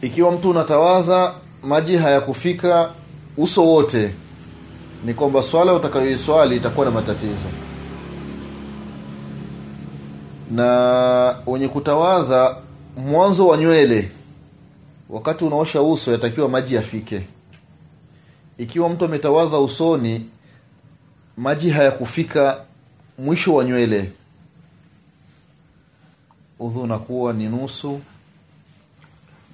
Ikiwa 0.02 0.32
mtu 0.32 0.50
unatawadha 0.50 1.34
maji 1.62 1.96
hayakufika 1.96 2.90
uso 3.36 3.64
wote 3.66 4.14
ni 5.04 5.14
kwamba 5.14 5.42
swala 5.42 5.74
utakayoiswali 5.74 6.56
itakuwa 6.56 6.86
na 6.86 6.92
matatizo. 6.92 7.48
Na 10.50 11.36
wenye 11.46 11.68
kutawadha 11.68 12.56
mwanzo 12.96 13.46
wa 13.46 13.56
nywele 13.56 14.10
wakati 15.10 15.44
unaosha 15.44 15.82
uso 15.82 16.12
yatakiwa 16.12 16.48
maji 16.48 16.74
yafike 16.74 17.22
ikiwa 18.58 18.88
mtu 18.88 19.04
ametawadha 19.04 19.58
usoni 19.58 20.26
maji 21.36 21.70
hayakufika 21.70 22.64
mwisho 23.18 23.54
wa 23.54 23.64
nywele. 23.64 24.12
Udhu 26.58 26.80
unakuwa 26.82 27.32
ni 27.32 27.46
nusu 27.46 28.00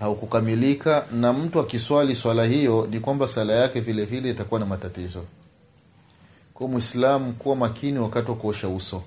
haukukamilika 0.01 1.07
na 1.13 1.33
mtu 1.33 1.61
akiswali 1.61 2.17
swala 2.17 2.45
hiyo 2.45 2.87
ni 2.91 3.01
kwamba 3.01 3.29
sala 3.29 3.53
yake 3.53 3.81
vile 3.81 4.05
vile 4.05 4.31
itakuwa 4.31 4.61
na 4.61 4.67
matatizo. 4.67 5.25
Kwa 6.55 6.69
mwislamu 6.69 7.33
kuwa 7.33 7.57
makini 7.57 7.99
wakati 7.99 8.31
wa 8.31 8.37
kuosha 8.37 8.69
uso. 8.69 9.03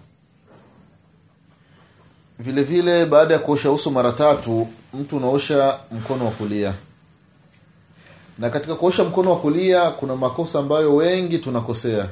Vile 2.40 2.64
vile 2.64 3.06
baada 3.06 3.34
ya 3.34 3.40
kuosha 3.40 3.72
uso 3.72 3.92
mara 3.92 4.12
tatu 4.12 4.68
mtu 4.94 5.18
unaosha 5.18 5.80
mkono 5.92 6.26
wa 6.26 6.32
kulia 6.32 6.74
na 8.42 8.50
katika 8.50 8.76
kuosha 8.76 9.04
mkono 9.04 9.30
wa 9.32 9.40
kulia 9.40 9.90
kuna 9.92 10.16
makosa 10.16 10.60
ambayo 10.60 10.96
wengi 10.96 11.38
tunakosea. 11.38 12.10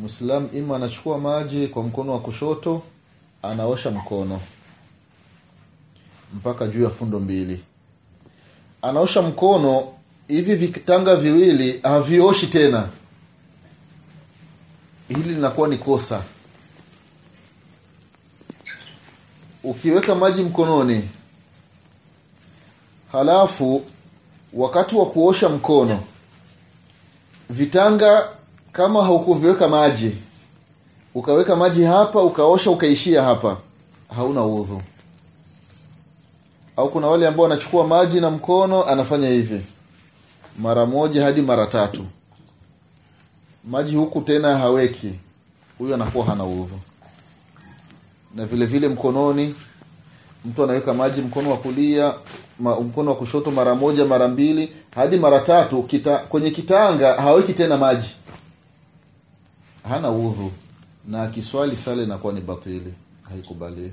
Mwislam 0.00 0.48
ima 0.52 0.76
anachukua 0.76 1.18
maji 1.18 1.66
kwa 1.66 1.82
mkono 1.82 2.12
wa 2.12 2.20
kushoto 2.20 2.82
anaosha 3.42 3.90
mkono. 3.90 4.40
Mpaka 6.34 6.66
juu 6.66 6.84
ya 6.84 6.90
fundo 6.90 7.20
mbili. 7.20 7.60
Anaosha 8.82 9.22
mkono 9.22 9.88
hivi 10.28 10.54
vitanga 10.54 11.16
viwili 11.16 11.80
havioshi 11.82 12.46
tena. 12.46 12.88
Hili 15.08 15.34
linakuwa 15.34 15.68
ni 15.68 15.76
kosa. 15.78 16.22
Ukiweka 19.64 20.14
maji 20.14 20.42
mkononi 20.42 21.08
halafu 23.12 23.84
wakati 24.52 24.96
wa 24.96 25.06
kuosha 25.06 25.48
mkono 25.48 26.00
vitanga 27.50 28.28
kama 28.72 29.02
haukuviweka 29.04 29.68
maji 29.68 30.12
ukaweka 31.14 31.56
maji 31.56 31.84
hapa 31.84 32.22
ukaosha 32.22 32.70
ukaishia 32.70 33.22
hapa 33.22 33.56
hauna 34.16 34.44
udhu 34.46 34.82
au 36.76 36.90
kuna 36.90 37.06
wale 37.06 37.26
ambao 37.28 37.42
wanachukua 37.42 37.86
maji 37.86 38.20
na 38.20 38.30
mkono 38.30 38.84
anafanya 38.84 39.28
hivi 39.28 39.60
mara 40.58 40.86
moja 40.86 41.22
hadi 41.24 41.42
mara 41.42 41.66
tatu. 41.66 42.04
Maji 43.64 43.96
huku 43.96 44.20
tena 44.20 44.58
haweki 44.58 45.12
huyu 45.78 45.94
anakuwa 45.94 46.24
hana 46.26 46.44
udhu 46.44 46.80
na 48.34 48.46
vile 48.46 48.66
vile 48.66 48.88
mkononi 48.88 49.54
mtu 50.44 50.64
anaweka 50.64 50.94
maji 50.94 51.20
mkono 51.20 51.50
wa 51.50 51.56
kulia 51.56 52.14
ma, 52.60 52.80
mkono 52.80 53.10
wa 53.10 53.16
kushoto 53.16 53.50
mara 53.50 53.74
moja 53.74 54.04
mara 54.04 54.28
mbili 54.28 54.72
hadi 54.94 55.16
mara 55.16 55.40
tatu 55.40 55.82
kita, 55.82 56.18
kwenye 56.18 56.50
kitanga 56.50 57.12
haweki 57.14 57.52
tena 57.52 57.76
maji. 57.76 58.08
Hana 59.88 60.10
udhu 60.10 60.52
na 61.08 61.26
kiswali 61.26 61.76
sala 61.76 62.02
inakuwa 62.02 62.32
ni 62.32 62.40
batili. 62.40 62.94
Haikubaliwi 63.30 63.92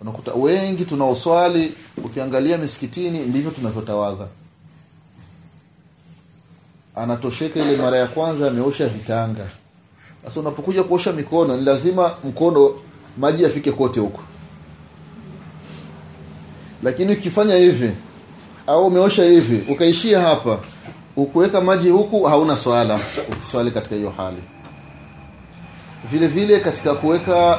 unakuta 0.00 0.32
wengi 0.34 0.84
tunaoswali 0.84 1.74
ukiangalia 2.04 2.58
misikitini 2.58 3.18
ndivyo 3.18 3.50
tunavyotawadha. 3.50 4.26
Anatosheka 6.96 7.60
ile 7.60 7.76
mara 7.76 7.98
ya 7.98 8.06
kwanza 8.06 8.48
ameosha 8.48 8.88
vitanga. 8.88 9.46
Sasa 10.24 10.40
unapokuja 10.40 10.82
kuosha 10.84 11.12
mikono 11.12 11.56
ni 11.56 11.64
lazima 11.64 12.14
mkono 12.24 12.74
maji 13.18 13.42
yafike 13.42 13.72
kote 13.72 14.00
huko 14.00 14.22
lakini 16.82 17.12
ukifanya 17.12 17.54
hivi 17.54 17.90
au 18.66 18.86
umeosha 18.86 19.24
hivi 19.24 19.72
ukaishia 19.72 20.20
hapa 20.20 20.58
ukuweka 21.16 21.60
maji 21.60 21.90
huku 21.90 22.22
hauna 22.24 22.56
swala 22.56 23.00
ukiswali 23.32 23.70
katika 23.70 23.94
hiyo 23.96 24.14
hali. 24.16 24.42
Vile 26.10 26.26
vile 26.26 26.60
katika 26.60 26.94
kuweka 26.94 27.58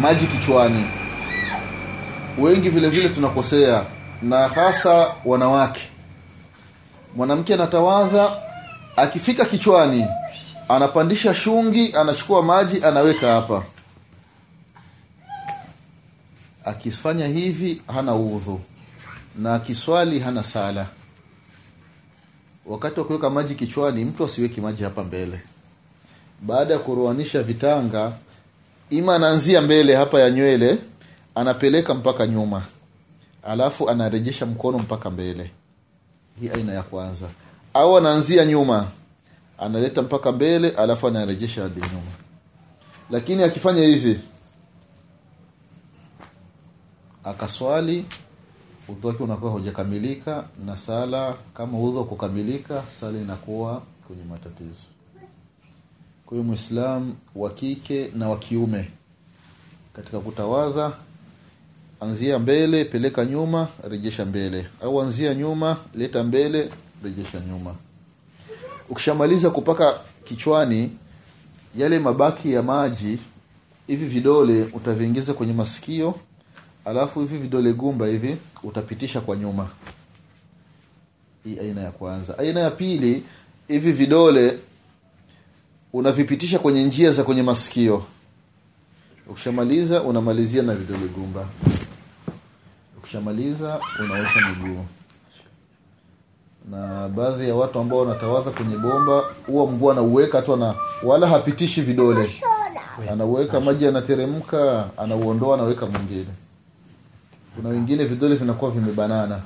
maji 0.00 0.26
kichwani 0.26 0.84
wengi 2.38 2.68
vile 2.70 2.88
vile 2.88 3.08
tunakosea 3.08 3.84
na 4.22 4.48
hasa 4.48 5.06
wanawake. 5.24 5.80
Mwanamke 7.16 7.54
anatawadha 7.54 8.30
akifika 8.96 9.44
kichwani 9.44 10.06
anapandisha 10.68 11.34
shungi 11.34 11.92
anachukua 11.94 12.42
maji 12.42 12.84
anaweka 12.84 13.32
hapa 13.34 13.62
akifanya 16.66 17.26
hivi 17.26 17.82
hana 17.86 18.14
udhu. 18.14 18.60
Na 19.38 19.54
akiswali 19.54 20.18
hana 20.20 20.44
sala. 20.44 20.86
Wakati 22.66 23.00
wa 23.00 23.06
kuweka 23.06 23.30
maji 23.30 23.54
kichwani 23.54 24.04
mtu 24.04 24.24
asiweki 24.24 24.60
maji 24.60 24.82
hapa 24.84 25.04
mbele. 25.04 25.40
Baada 26.42 26.72
ya 26.74 26.78
kuroanisha 26.80 27.42
vitanga 27.42 28.12
ima 28.90 29.14
anaanzia 29.14 29.62
mbele 29.62 29.94
hapa 29.96 30.20
ya 30.20 30.30
nywele 30.30 30.78
anapeleka 31.34 31.94
mpaka 31.94 32.26
nyuma. 32.26 32.62
Alafu 33.42 33.90
anarejesha 33.90 34.46
mkono 34.46 34.78
mpaka 34.78 35.10
mbele. 35.10 35.50
Hii 36.40 36.48
aina 36.48 36.72
ya 36.72 36.82
kwanza. 36.82 37.26
Au 37.74 37.96
anaanzia 37.98 38.44
nyuma 38.46 38.86
analeta 39.58 40.02
mpaka 40.02 40.32
mbele 40.32 40.70
alafu 40.70 41.08
anarejesha 41.08 41.62
hadi 41.62 41.80
nyuma. 41.80 42.12
Lakini 43.10 43.42
akifanya 43.42 43.82
hivi 43.82 44.20
akaswali 47.26 48.04
udhu 48.88 49.08
wake 49.08 49.22
unakuwa 49.22 49.52
hujakamilika 49.52 50.44
na 50.66 50.76
sala 50.76 51.34
kama 51.54 51.78
udhu 51.78 52.04
kukamilika 52.04 52.82
sala 53.00 53.18
inakuwa 53.18 53.82
kwenye 54.06 54.24
matatizo. 54.24 54.86
Kwa 56.26 56.38
hiyo 56.38 56.48
wa 57.34 57.50
kike 57.50 58.10
na 58.14 58.28
wa 58.28 58.38
kiume 58.38 58.88
katika 59.96 60.20
kutawadha 60.20 60.92
anzia 62.00 62.38
mbele 62.38 62.84
peleka 62.84 63.24
nyuma 63.24 63.68
rejesha 63.88 64.24
mbele. 64.24 64.66
Au 64.82 65.02
anzia 65.02 65.34
nyuma 65.34 65.76
leta 65.94 66.24
mbele 66.24 66.70
rejesha 67.04 67.40
nyuma. 67.40 67.74
Ukishamaliza 68.88 69.50
kupaka 69.50 70.00
kichwani 70.24 70.90
yale 71.76 71.98
mabaki 71.98 72.52
ya 72.52 72.62
maji 72.62 73.18
hivi 73.86 74.06
vidole 74.06 74.62
utaviingiza 74.62 75.34
kwenye 75.34 75.52
masikio 75.52 76.14
alafu 76.86 77.20
hivi 77.20 77.38
vidole 77.38 77.72
gumba 77.72 78.06
hivi 78.06 78.36
utapitisha 78.62 79.20
kwa 79.20 79.36
nyuma. 79.36 79.68
Hii 81.44 81.58
aina 81.58 81.80
ya 81.80 81.90
kwanza. 81.90 82.38
Aina 82.38 82.60
ya 82.60 82.70
pili 82.70 83.22
hivi 83.68 83.92
vidole 83.92 84.58
unavipitisha 85.92 86.58
kwenye 86.58 86.84
njia 86.84 87.10
za 87.10 87.24
kwenye 87.24 87.42
masikio. 87.42 88.04
Ukishamaliza 89.26 90.02
unamalizia 90.02 90.62
na 90.62 90.74
vidole 90.74 91.06
gumba. 91.08 91.46
Ukishamaliza 92.98 93.80
unaosha 94.00 94.40
miguu. 94.48 94.84
Na 96.70 97.08
baadhi 97.08 97.48
ya 97.48 97.54
watu 97.54 97.78
ambao 97.78 97.98
wanatawadha 97.98 98.50
kwenye 98.50 98.76
bomba 98.76 99.22
huwa 99.46 99.66
mguu 99.72 99.90
anauweka 99.90 100.42
tu 100.42 100.54
ana 100.54 100.74
wala 101.04 101.26
hapitishi 101.28 101.82
vidole. 101.82 102.30
Anauweka 103.10 103.60
maji 103.60 103.84
yanateremka 103.84 104.90
anauondoa 104.96 105.54
anaweka 105.54 105.86
mwingine 105.86 106.26
kuna 107.56 107.68
wengine 107.68 108.04
vidole 108.04 108.34
vinakuwa 108.34 108.70
vimebanana. 108.70 109.40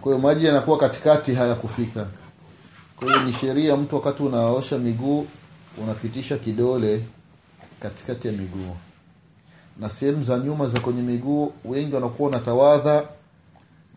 Kwa 0.00 0.12
hiyo 0.12 0.18
maji 0.18 0.46
yanakuwa 0.46 0.78
katikati 0.78 1.34
hayakufika. 1.34 2.06
Kwa 2.96 3.08
hiyo 3.08 3.22
ni 3.22 3.32
sheria 3.32 3.76
mtu 3.76 3.94
wakati 3.96 4.22
unaosha 4.22 4.78
miguu 4.78 5.26
unapitisha 5.78 6.36
kidole 6.38 7.04
katikati 7.80 8.26
ya 8.28 8.32
miguu. 8.32 8.76
Na 9.80 9.90
sehemu 9.90 10.24
za 10.24 10.38
nyuma 10.38 10.66
za 10.68 10.80
kwenye 10.80 11.02
miguu 11.02 11.52
wengi 11.64 11.94
wanakuwa 11.94 12.28
unatawadha 12.28 13.02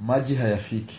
maji 0.02 0.36
hayafiki. 0.36 0.96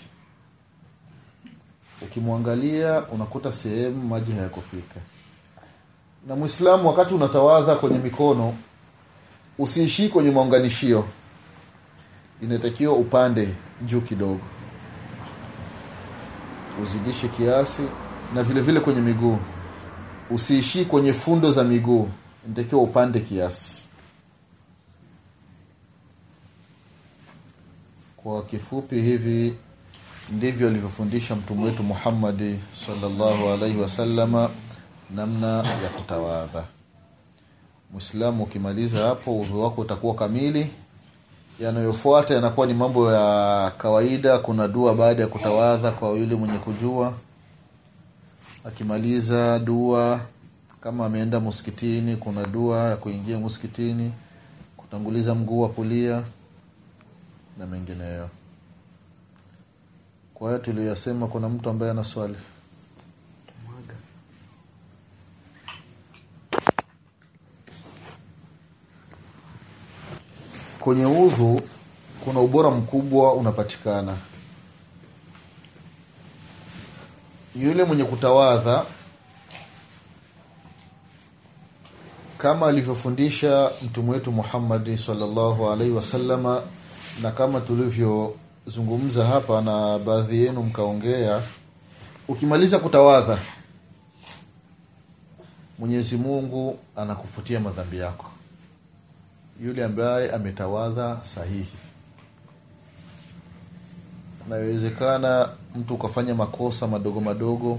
Ukimwangalia 2.02 3.02
unakuta 3.12 3.52
sehemu 3.52 4.02
maji 4.08 4.32
hayakufika. 4.32 5.00
Na 6.28 6.36
mwislamu 6.36 6.88
wakati 6.88 7.14
unatawadha 7.14 7.74
kwenye 7.76 7.98
mikono 7.98 8.54
usiishii 9.58 10.08
kwenye 10.08 10.30
maunganishio 10.30 11.04
inatakiwa 12.42 12.92
upande 12.94 13.54
juu 13.82 14.00
kidogo. 14.00 14.40
Uzidishe 16.82 17.28
kiasi 17.28 17.82
na 18.34 18.42
vile 18.42 18.60
vile 18.60 18.80
kwenye 18.80 19.00
miguu. 19.00 19.38
Usiishii 20.30 20.84
kwenye 20.84 21.12
fundo 21.12 21.50
za 21.50 21.64
miguu. 21.64 22.08
Inatakiwa 22.46 22.82
upande 22.82 23.20
kiasi. 23.20 23.82
Kwa 28.16 28.42
kifupi 28.42 29.00
hivi 29.00 29.54
ndivyo 30.32 30.68
alivyofundisha 30.68 31.36
mtume 31.36 31.64
wetu 31.64 31.82
muhammadi 31.82 32.58
salllahu 32.86 33.48
alaihi 33.48 33.78
wasallama 33.78 34.50
namna 35.10 35.46
ya 35.56 35.88
kutawadha 35.96 36.64
mwislamu 37.92 38.42
ukimaliza 38.42 39.06
hapo 39.06 39.40
udhu 39.40 39.62
wako 39.62 39.80
utakuwa 39.80 40.14
kamili 40.14 40.70
yanayofuata 41.60 42.34
yanakuwa 42.34 42.66
ni 42.66 42.74
mambo 42.74 43.12
ya 43.12 43.70
kawaida. 43.78 44.38
Kuna 44.38 44.68
dua 44.68 44.94
baada 44.94 45.22
ya 45.22 45.28
kutawadha 45.28 45.90
kwa 45.90 46.08
yule 46.10 46.34
mwenye 46.36 46.58
kujua. 46.58 47.12
Akimaliza 48.64 49.58
dua 49.58 50.20
kama 50.80 51.06
ameenda 51.06 51.40
msikitini 51.40 52.16
kuna 52.16 52.46
dua 52.46 52.78
ya 52.78 52.96
kuingia 52.96 53.38
msikitini 53.38 54.12
kutanguliza 54.76 55.34
mguu 55.34 55.60
wa 55.60 55.68
kulia 55.68 56.22
na 57.58 57.66
mengineyo. 57.66 58.28
Kwa 60.34 60.48
hiyo 60.48 60.58
tuliyosema 60.62 61.26
kuna 61.26 61.48
mtu 61.48 61.70
ambaye 61.70 61.90
ana 61.90 62.04
swali 62.04 62.34
kwenye 70.86 71.06
udhu 71.06 71.60
kuna 72.24 72.40
ubora 72.40 72.70
mkubwa 72.70 73.34
unapatikana. 73.34 74.16
Yule 77.56 77.84
mwenye 77.84 78.04
kutawadha 78.04 78.84
kama 82.38 82.66
alivyofundisha 82.66 83.72
mtume 83.82 84.10
wetu 84.10 84.32
muhammadi 84.32 84.98
salllahu 84.98 85.70
alaihi 85.70 85.92
wasallama 85.92 86.62
na 87.22 87.30
kama 87.30 87.60
tulivyozungumza 87.60 89.26
hapa 89.26 89.60
na 89.60 89.98
baadhi 89.98 90.44
yenu 90.44 90.62
mkaongea 90.62 91.42
ukimaliza 92.28 92.78
kutawadha 92.78 93.38
mwenyezi 95.78 96.16
mungu 96.16 96.78
anakufutia 96.96 97.60
madhambi 97.60 97.98
yako 97.98 98.26
yule 99.64 99.84
ambaye 99.84 100.32
ametawadha 100.32 101.18
sahihi. 101.22 101.66
Nawezekana 104.48 105.48
mtu 105.76 105.94
ukafanya 105.94 106.34
makosa 106.34 106.86
madogo 106.86 107.20
madogo 107.20 107.78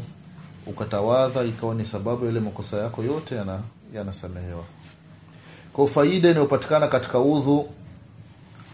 ukatawadha 0.67 1.43
ikawa 1.43 1.75
ni 1.75 1.85
sababu 1.85 2.25
yale 2.25 2.39
makosa 2.39 2.77
yako 2.77 3.03
yote 3.03 3.35
yana 3.35 3.59
yanasamehewa. 3.93 4.63
Kwa 5.73 5.87
faida 5.87 6.29
inayopatikana 6.29 6.87
katika 6.87 7.19
udhu 7.19 7.69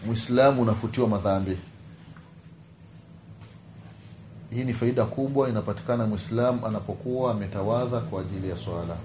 mwislamu 0.06 0.62
unafutiwa 0.62 1.08
madhambi. 1.08 1.58
Hii 4.50 4.64
ni 4.64 4.72
faida 4.74 5.04
kubwa 5.04 5.48
inapatikana 5.48 6.06
mwislam 6.06 6.64
anapokuwa 6.64 7.30
ametawadha 7.32 8.00
kwa 8.00 8.20
ajili 8.20 8.50
ya 8.50 8.56
swala. 8.56 8.96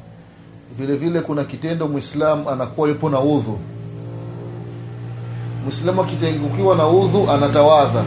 Vile 0.77 0.95
vile 0.95 1.21
kuna 1.21 1.43
kitendo 1.43 1.87
mwislam 1.87 2.47
anakuwa 2.47 2.89
yupo 2.89 3.09
na 3.09 3.19
udhu 3.19 3.59
mwislamu 5.63 6.01
akitengukiwa 6.01 6.75
na 6.75 6.87
udhu 6.87 7.31
anatawadha. 7.31 8.03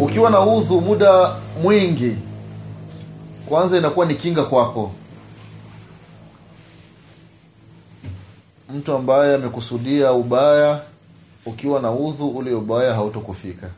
Ukiwa 0.00 0.30
na 0.30 0.40
udhu 0.40 0.80
muda 0.80 1.36
mwingi 1.62 2.16
kwanza 3.48 3.78
inakuwa 3.78 4.06
ni 4.06 4.14
kinga 4.14 4.44
kwako. 4.44 4.90
Mtu 8.74 8.92
ambaye 8.94 9.34
amekusudia 9.34 10.12
ubaya 10.12 10.80
ukiwa 11.46 11.80
na 11.80 11.90
udhu 11.92 12.28
ule 12.28 12.54
ubaya 12.54 12.94
hautokufika. 12.94 13.70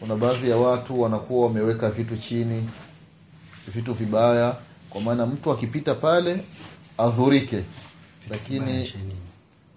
Kuna 0.00 0.16
baadhi 0.16 0.50
ya 0.50 0.56
watu 0.56 1.00
wanakuwa 1.02 1.46
wameweka 1.46 1.90
vitu 1.90 2.16
chini 2.16 2.68
vitu 3.68 3.94
vibaya 3.94 4.54
kwa 4.90 5.00
maana 5.00 5.26
mtu 5.26 5.50
akipita 5.52 5.94
pale 5.94 6.44
adhurike 6.98 7.62
lakini 8.30 8.92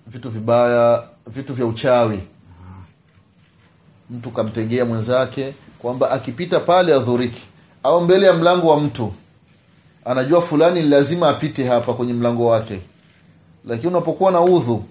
vitu 0.08 0.30
vibaya 0.30 1.04
vitu 1.28 1.54
vya 1.54 1.66
uchawi. 1.66 2.20
Mtu 4.10 4.32
kamtegea 4.32 4.86
mwenzake 4.86 5.54
kwamba 5.80 6.12
akipita 6.12 6.60
pale 6.60 6.94
adhuriki 6.96 7.42
au 7.84 8.02
mbele 8.02 8.28
ya 8.28 8.34
mlango 8.34 8.68
wa 8.68 8.80
mtu 8.80 9.14
anajua 10.06 10.42
fulani 10.42 10.82
lazima 10.82 11.30
apite 11.30 11.68
hapa 11.68 11.94
kwenye 11.94 12.14
mlango 12.14 12.46
wake. 12.46 12.82
Lakini 13.66 13.88
unapokuwa 13.88 14.32
na 14.32 14.42
udhu 14.42 14.84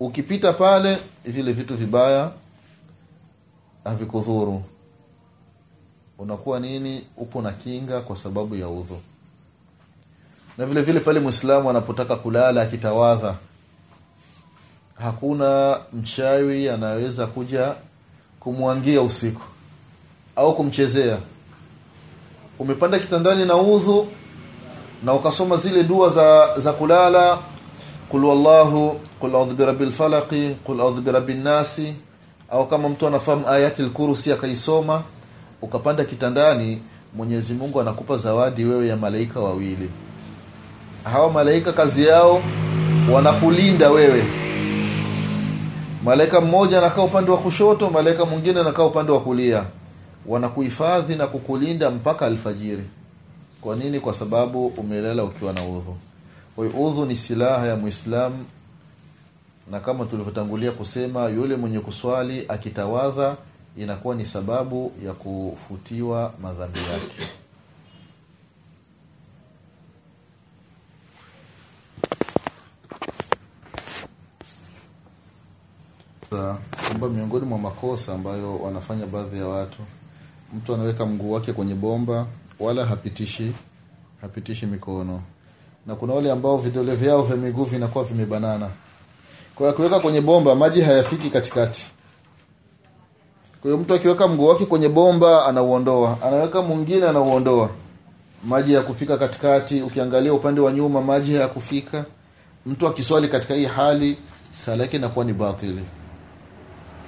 ukipita 0.00 0.52
pale 0.52 0.98
vile 1.24 1.52
vitu 1.52 1.76
vibaya 1.76 2.30
havikudhuru. 3.84 4.62
Unakuwa 6.18 6.60
nini? 6.60 7.04
Upo 7.16 7.42
na 7.42 7.52
kinga 7.52 8.00
kwa 8.00 8.16
sababu 8.16 8.56
ya 8.56 8.68
udhu 8.68 8.98
na 10.60 10.66
vile 10.66 10.82
vile 10.82 11.00
pale 11.00 11.20
mwislamu 11.20 11.70
anapotaka 11.70 12.16
kulala 12.16 12.62
akitawadha. 12.62 13.34
Hakuna 15.02 15.80
mchawi 15.92 16.68
anaweza 16.68 17.26
kuja 17.26 17.74
kumwangia 18.40 19.02
usiku. 19.02 19.42
Au 20.36 20.56
kumchezea. 20.56 21.18
Umepanda 22.58 22.98
kitandani 22.98 23.44
na 23.44 23.56
udhu 23.56 24.08
na 25.04 25.14
ukasoma 25.14 25.56
zile 25.56 25.82
dua 25.84 26.08
za 26.08 26.58
za 26.58 26.72
kulala 26.72 27.38
kul 28.08 28.24
wallahu 28.24 29.00
kul 29.20 29.34
a'udhu 29.34 29.54
birabbil 29.54 29.92
falaqi 29.92 30.56
kul 30.64 30.80
a'udhu 30.80 31.00
birabbin 31.00 31.42
nasi 31.42 31.94
au 32.50 32.66
kama 32.68 32.88
mtu 32.88 33.06
anafahamu 33.06 33.48
ayati 33.48 33.82
al-kursi 33.82 34.32
akaisoma 34.32 35.02
ukapanda 35.62 36.04
kitandani 36.04 36.82
Mwenyezi 37.16 37.54
Mungu 37.54 37.80
anakupa 37.80 38.16
zawadi 38.16 38.64
wewe 38.64 38.88
ya 38.88 38.96
malaika 38.96 39.40
wawili 39.40 39.90
hawa 41.04 41.32
malaika 41.32 41.72
kazi 41.72 42.06
yao 42.06 42.42
wanakulinda 43.12 43.90
wewe. 43.90 44.24
Malaika 46.04 46.40
mmoja 46.40 46.78
anakaa 46.78 47.02
upande 47.02 47.30
wa 47.30 47.38
kushoto 47.38 47.90
malaika 47.90 48.24
mwingine 48.24 48.60
anakaa 48.60 48.84
upande 48.84 49.12
wa 49.12 49.20
kulia. 49.20 49.64
Wanakuhifadhi 50.26 51.14
na 51.16 51.26
kukulinda 51.26 51.90
mpaka 51.90 52.26
alfajiri. 52.26 52.82
Kwa 53.60 53.76
nini? 53.76 54.00
Kwa 54.00 54.14
sababu 54.14 54.66
umelala 54.66 55.24
ukiwa 55.24 55.52
na 55.52 55.62
udhu. 55.64 55.96
Kwa 56.56 56.66
hiyo 56.66 56.78
udhu 56.80 57.04
ni 57.04 57.16
silaha 57.16 57.66
ya 57.66 57.76
muislamu 57.76 58.44
na 59.70 59.80
kama 59.80 60.04
tulivyotangulia 60.04 60.70
kusema 60.72 61.28
yule 61.28 61.56
mwenye 61.56 61.80
kuswali 61.80 62.44
akitawadha 62.48 63.36
inakuwa 63.78 64.14
ni 64.14 64.26
sababu 64.26 64.92
ya 65.06 65.12
kufutiwa 65.12 66.32
madhambi 66.42 66.78
yake 66.78 67.30
kwamba 76.30 77.08
miongoni 77.08 77.46
mwa 77.46 77.58
makosa 77.58 78.14
ambayo 78.14 78.56
wanafanya 78.58 79.06
baadhi 79.06 79.38
ya 79.38 79.46
watu 79.46 79.78
mtu 80.54 80.74
anaweka 80.74 81.06
mguu 81.06 81.32
wake 81.32 81.52
kwenye 81.52 81.74
bomba 81.74 82.26
wala 82.60 82.86
hapitishi 82.86 83.52
hapitishi 84.20 84.66
mikono. 84.66 85.20
Na 85.86 85.94
kuna 85.94 86.14
wale 86.14 86.30
ambao 86.32 86.56
vidole 86.58 86.94
vyao 86.96 87.22
vya 87.22 87.36
miguu 87.36 87.64
vinakuwa 87.64 88.04
vimebanana. 88.04 88.68
Kwa 89.54 89.58
hiyo 89.66 89.70
akiweka 89.70 90.00
kwenye 90.00 90.20
bomba 90.20 90.54
maji 90.54 90.80
hayafiki 90.80 91.30
katikati. 91.30 91.86
Kwa 93.62 93.70
hiyo 93.70 93.82
mtu 93.82 93.94
akiweka 93.94 94.28
mguu 94.28 94.46
wake 94.46 94.66
kwenye 94.66 94.88
bomba 94.88 95.46
anauondoa. 95.46 96.18
Anaweka 96.22 96.62
mwingine 96.62 97.08
anauondoa. 97.08 97.70
Maji 98.44 98.72
ya 98.72 98.80
kufika 98.82 99.18
katikati. 99.18 99.82
Ukiangalia 99.82 100.34
upande 100.34 100.60
wa 100.60 100.72
nyuma 100.72 101.02
maji 101.02 101.34
hayakufika. 101.34 102.04
Mtu 102.66 102.86
akiswali 102.88 103.28
katika 103.28 103.54
hii 103.54 103.64
hali 103.66 104.18
sala 104.52 104.82
yake 104.82 104.96
inakuwa 104.96 105.24
ni 105.24 105.32
batili 105.32 105.82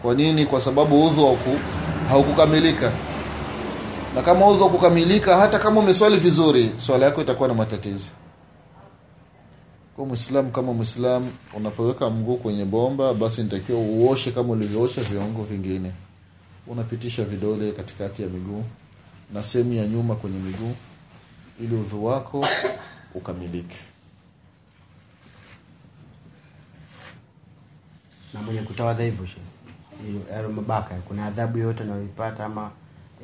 kwa 0.03 0.15
nini? 0.15 0.47
Kwa 0.47 0.61
sababu 0.61 1.05
udhu 1.07 1.27
hauku, 1.27 1.59
haukukamilika. 2.09 2.93
Na 4.15 4.23
kama 4.23 4.47
udhu 4.49 4.59
haukukamilika 4.61 5.37
hata 5.37 5.59
kama 5.59 5.81
umeswali 5.81 6.17
vizuri 6.17 6.73
swala 6.77 7.07
yako 7.07 7.21
itakuwa 7.23 7.49
na 7.49 7.55
matatizo. 7.55 8.07
Kwa 9.97 10.07
mwislamu 10.07 10.51
kama 10.51 10.73
mwislamu 10.73 11.33
unapoweka 11.57 12.11
mguu 12.11 12.37
kwenye 12.37 12.65
bomba 12.65 13.15
basi 13.15 13.43
nitakiwa 13.43 13.79
uoshe 13.79 14.31
kama 14.31 14.49
ulivyoosha 14.53 15.01
viungo 15.01 15.43
vingine. 15.43 15.93
Unapitisha 16.67 17.25
vidole 17.25 17.73
katikati 17.73 18.23
ya 18.23 18.29
miguu 18.29 18.65
na 19.35 19.43
sehemu 19.43 19.73
ya 19.73 19.87
nyuma 19.87 20.15
kwenye 20.15 20.39
miguu 20.39 20.75
ili 21.61 21.75
udhu 21.77 22.05
wako 22.05 22.47
ukamilike. 23.15 23.77
Na 28.35 28.43
mwenye 28.43 28.63
kutawadha 28.63 29.05
hivyo 29.05 29.27
shehe 29.27 29.52
yale 30.33 30.49
mabaka. 30.49 30.95
Kuna 30.95 31.27
adhabu 31.27 31.59
yoyote 31.59 31.83
anayoipata 31.83 32.45
ama 32.45 32.71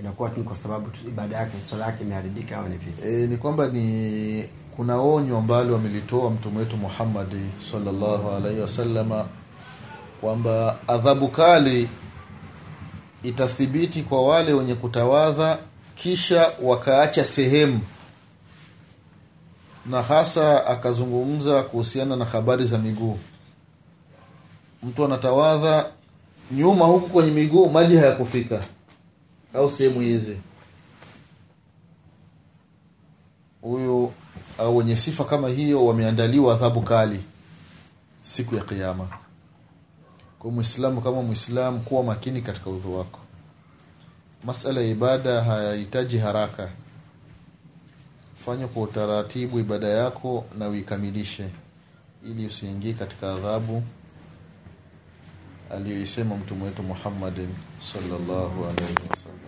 inakuwa 0.01 0.31
tu 0.31 0.45
kwa 0.45 0.57
sababu 0.57 0.91
ibada 1.09 1.37
yake 1.37 1.53
swala 1.69 1.87
yake 1.87 2.05
imeharibika 2.05 2.57
au 2.57 2.69
ni 2.69 2.77
vipi? 2.77 3.09
E, 3.09 3.27
ni 3.27 3.37
kwamba 3.37 3.67
ni 3.67 4.45
kuna 4.77 4.97
onyo 5.01 5.38
ambalo 5.38 5.77
amelitoa 5.77 6.31
mtume 6.31 6.59
wetu 6.59 6.77
Muhammad 6.77 7.29
sallallahu 7.73 8.31
alaihi 8.31 8.61
wasallama 8.61 9.27
kwamba 10.21 10.79
adhabu 10.88 11.29
kali 11.29 11.88
itathibiti 13.23 14.03
kwa 14.03 14.23
wale 14.29 14.53
wenye 14.53 14.75
kutawadha 14.75 15.59
kisha 15.95 16.53
wakaacha 16.62 17.25
sehemu. 17.25 17.81
Na 19.87 20.03
hasa 20.03 20.67
akazungumza 20.67 21.62
kuhusiana 21.62 22.17
na 22.17 22.25
habari 22.25 22.67
za 22.67 22.79
miguu. 22.79 23.19
Mtu 24.83 25.05
anatawadha 25.05 25.87
nyuma 26.53 26.85
huku 26.85 27.09
kwenye 27.09 27.31
miguu 27.31 27.69
maji 27.69 27.97
hayakufika. 27.97 28.65
Au 29.55 29.71
sehemu 29.71 30.01
hizi. 30.01 30.37
Huyu 33.63 34.13
au 34.59 34.77
wenye 34.77 34.97
sifa 34.97 35.25
kama 35.25 35.49
hiyo 35.49 35.87
wameandaliwa 35.87 36.55
adhabu 36.55 36.83
kali 36.83 37.21
siku 38.23 38.55
ya 38.55 38.65
kiyama. 38.65 39.09
Kwa 40.39 40.51
mwislamu 40.51 41.01
kama 41.01 41.23
mwislamu 41.23 41.81
kuwa 41.81 42.03
makini 42.03 42.43
katika 42.43 42.71
udhu 42.71 42.99
wako. 42.99 43.19
Masala 44.45 44.81
ya 44.81 44.87
ibada 44.91 45.43
hayahitaji 45.45 46.19
haraka. 46.19 46.69
Fanya 48.45 48.67
kwa 48.69 48.83
utaratibu 48.83 49.59
ibada 49.61 49.89
yako 49.89 50.45
na 50.59 50.69
uikamilishe 50.69 51.49
ili 52.27 52.47
usiingie 52.47 52.93
katika 52.93 53.35
adhabu 53.35 53.83
aliyoisema 55.70 56.37
mtume 56.37 56.64
wetu 56.64 56.83
Muhammadin 56.83 57.48
sallallahu 57.92 58.64
alaihi 58.64 58.94
wasallam. 59.11 59.38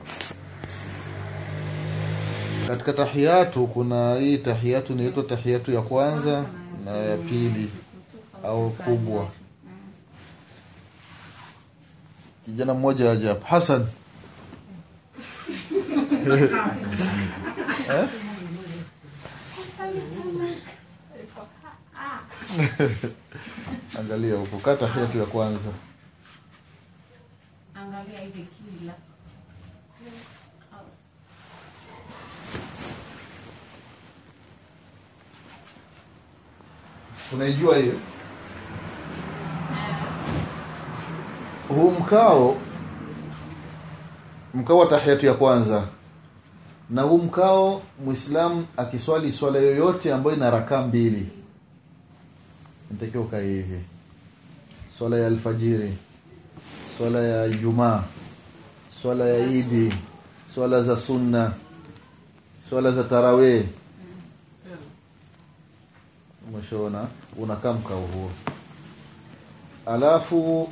Katika 2.68 2.92
tahiyatu 2.92 3.66
kuna 3.66 4.14
hii 4.14 4.38
tahiyatu 4.38 4.92
inaitwa 4.92 5.22
tahiyatu 5.22 5.72
ya 5.72 5.82
kwanza 5.82 6.44
na 6.84 6.90
ya 6.90 7.16
pili 7.16 7.70
au 8.44 8.70
kubwa. 8.70 9.28
Kijana 12.44 12.74
mmoja 12.74 13.10
aje 13.12 13.28
hapa, 13.28 13.48
Hassan 13.48 13.86
Eh? 17.90 18.08
Angalia 24.00 24.34
huko, 24.34 24.58
kata 24.58 24.86
tahiyatu 24.86 25.18
ya 25.18 25.24
kwanza. 25.26 25.70
Angalia 28.00 28.20
hivi 28.20 28.42
kila. 28.56 28.94
Unaijua 37.32 37.76
hiyo? 37.76 37.94
Huu 41.68 41.90
mkao 41.90 42.56
mkao 44.54 44.78
wa 44.78 44.86
tahiyatu 44.86 45.26
ya 45.26 45.34
kwanza. 45.34 45.84
Na 46.90 47.02
huu 47.02 47.18
mkao 47.18 47.82
muislamu 48.04 48.66
akiswali 48.76 49.32
swala 49.32 49.58
yoyote 49.58 50.12
ambayo 50.14 50.36
ina 50.36 50.50
rakaa 50.50 50.82
mbili. 50.86 51.28
Natakiwa 52.90 53.24
ukae 53.24 53.46
hivi 53.46 53.80
swala 54.98 55.16
ya 55.18 55.26
alfajiri 55.26 55.94
swala 57.00 57.20
ya 57.20 57.46
ijumaa 57.46 58.02
swala 59.02 59.24
ya 59.28 59.46
idi 59.46 59.94
swala 60.54 60.82
za 60.82 60.96
sunna 60.96 61.52
swala 62.68 62.92
za 62.92 63.04
tarawih. 63.04 63.62
Umeshaona? 66.48 67.06
Unakaa 67.38 67.72
mkao 67.72 68.00
huo. 68.00 68.30
Alafu 69.86 70.68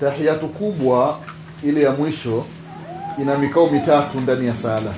tahiyatu 0.00 0.48
kubwa 0.48 1.18
ile 1.64 1.82
ya 1.82 1.92
mwisho 1.92 2.44
ina 3.22 3.38
mikao 3.38 3.68
mitatu 3.70 4.20
ndani 4.20 4.46
ya 4.46 4.54
sala. 4.54 4.94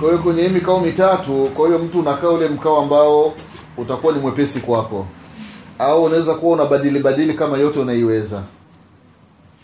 Kwa 0.00 0.08
hiyo 0.08 0.22
kwenye 0.22 0.42
hii 0.42 0.48
mikao 0.48 0.80
mitatu 0.80 1.50
kwa 1.56 1.66
hiyo 1.66 1.78
mtu 1.78 2.00
unakaa 2.00 2.28
ule 2.28 2.48
mkao 2.48 2.82
ambao 2.82 3.34
utakuwa 3.76 4.12
ni 4.12 4.18
mwepesi 4.18 4.60
kwako 4.60 5.06
au 5.80 6.04
unaweza 6.04 6.34
kuwa 6.34 6.52
unabadili 6.52 6.98
badili 7.00 7.34
kama 7.34 7.58
yote 7.58 7.78
unaiweza. 7.78 8.42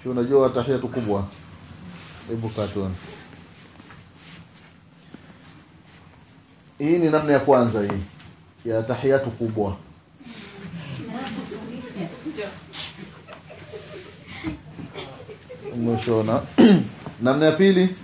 Si 0.02 0.09
unajua 0.09 0.48
tahiyatu 0.48 0.88
kubwa. 0.88 1.24
Hebu 2.29 2.48
katoni 2.48 2.94
hii 6.79 6.98
ni 6.98 7.11
namna 7.11 7.33
ya 7.33 7.38
kwanza 7.40 7.83
hii 7.83 8.00
ya 8.70 8.83
tahiyatu 8.83 9.31
kubwa. 9.31 9.76
Umeshona 15.72 16.42
namna 17.22 17.46
ya 17.46 17.52
pili. 17.52 17.96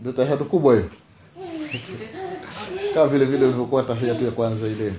Ndio 0.00 0.12
tahiyatu 0.12 0.44
kubwa 0.44 0.74
hiyo 0.74 0.90
kama 2.94 3.06
vile 3.06 3.24
vile 3.24 3.44
ulivyokuwa 3.44 3.82
tahiyatu 3.82 4.24
ya 4.24 4.30
kwanza 4.30 4.66
ile. 4.66 4.92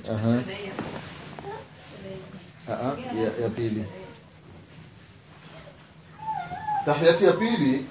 Ya, 2.70 3.44
ya 3.44 3.50
pili. 3.50 3.86
Tahiyatu 6.86 7.26
ya 7.26 7.32
pili 7.34 7.86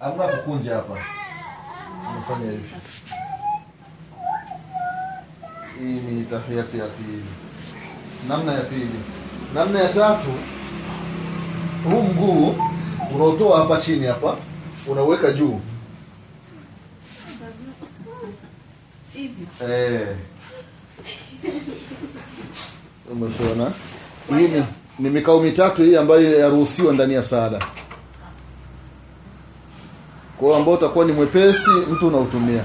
hamna 0.00 0.24
kukunja 0.24 0.74
hapa. 0.74 0.98
Nafanya 2.14 2.50
hivi. 2.50 2.70
Hii 5.78 6.00
ni 6.14 6.24
tahiyatu 6.24 6.76
ya 6.76 6.86
pili. 6.86 7.24
Namna 8.28 8.52
ya 8.52 8.60
pili. 8.60 9.00
Namna 9.54 9.78
ya 9.80 9.88
tatu 9.88 10.28
huu 11.90 12.02
mguu 12.02 12.54
unaotoa 13.14 13.58
hapa 13.58 13.80
chini 13.80 14.06
hapa 14.06 14.36
unaweka 14.86 15.32
juu 15.32 15.60
eh. 19.68 20.06
Umeshona 23.12 23.70
hii 24.38 24.48
ni, 24.98 25.10
mikao 25.10 25.40
mitatu 25.40 25.82
hii 25.82 25.96
ambayo 25.96 26.38
yaruhusiwa 26.38 26.92
ndani 26.92 27.14
ya 27.14 27.22
sala 27.22 27.58
kwa 30.38 30.48
hiyo 30.48 30.56
ambao 30.56 30.74
utakuwa 30.74 31.04
ni 31.04 31.12
mwepesi 31.12 31.70
mtu 31.92 32.08
unautumia. 32.08 32.62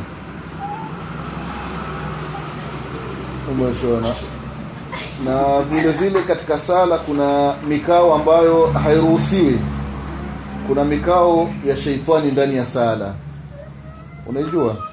Umeshona 3.52 4.16
na 5.26 5.62
vile 5.62 5.92
vile 5.92 6.22
katika 6.22 6.60
sala 6.60 6.98
kuna 6.98 7.56
mikao 7.68 8.16
ambayo 8.16 8.68
hairuhusiwi. 8.68 9.60
Kuna 10.68 10.84
mikao 10.86 11.50
ya 11.66 11.78
sheitani 11.78 12.32
ndani 12.32 12.56
ya 12.56 12.66
sala. 12.66 13.14
Unaijua 14.28 14.89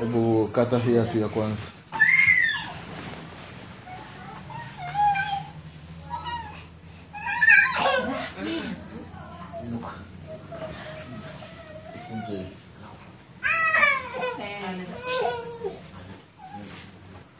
hebu 0.00 0.48
kata 0.52 0.78
hiatu 0.78 1.18
ya 1.18 1.28
kwanza 1.28 1.66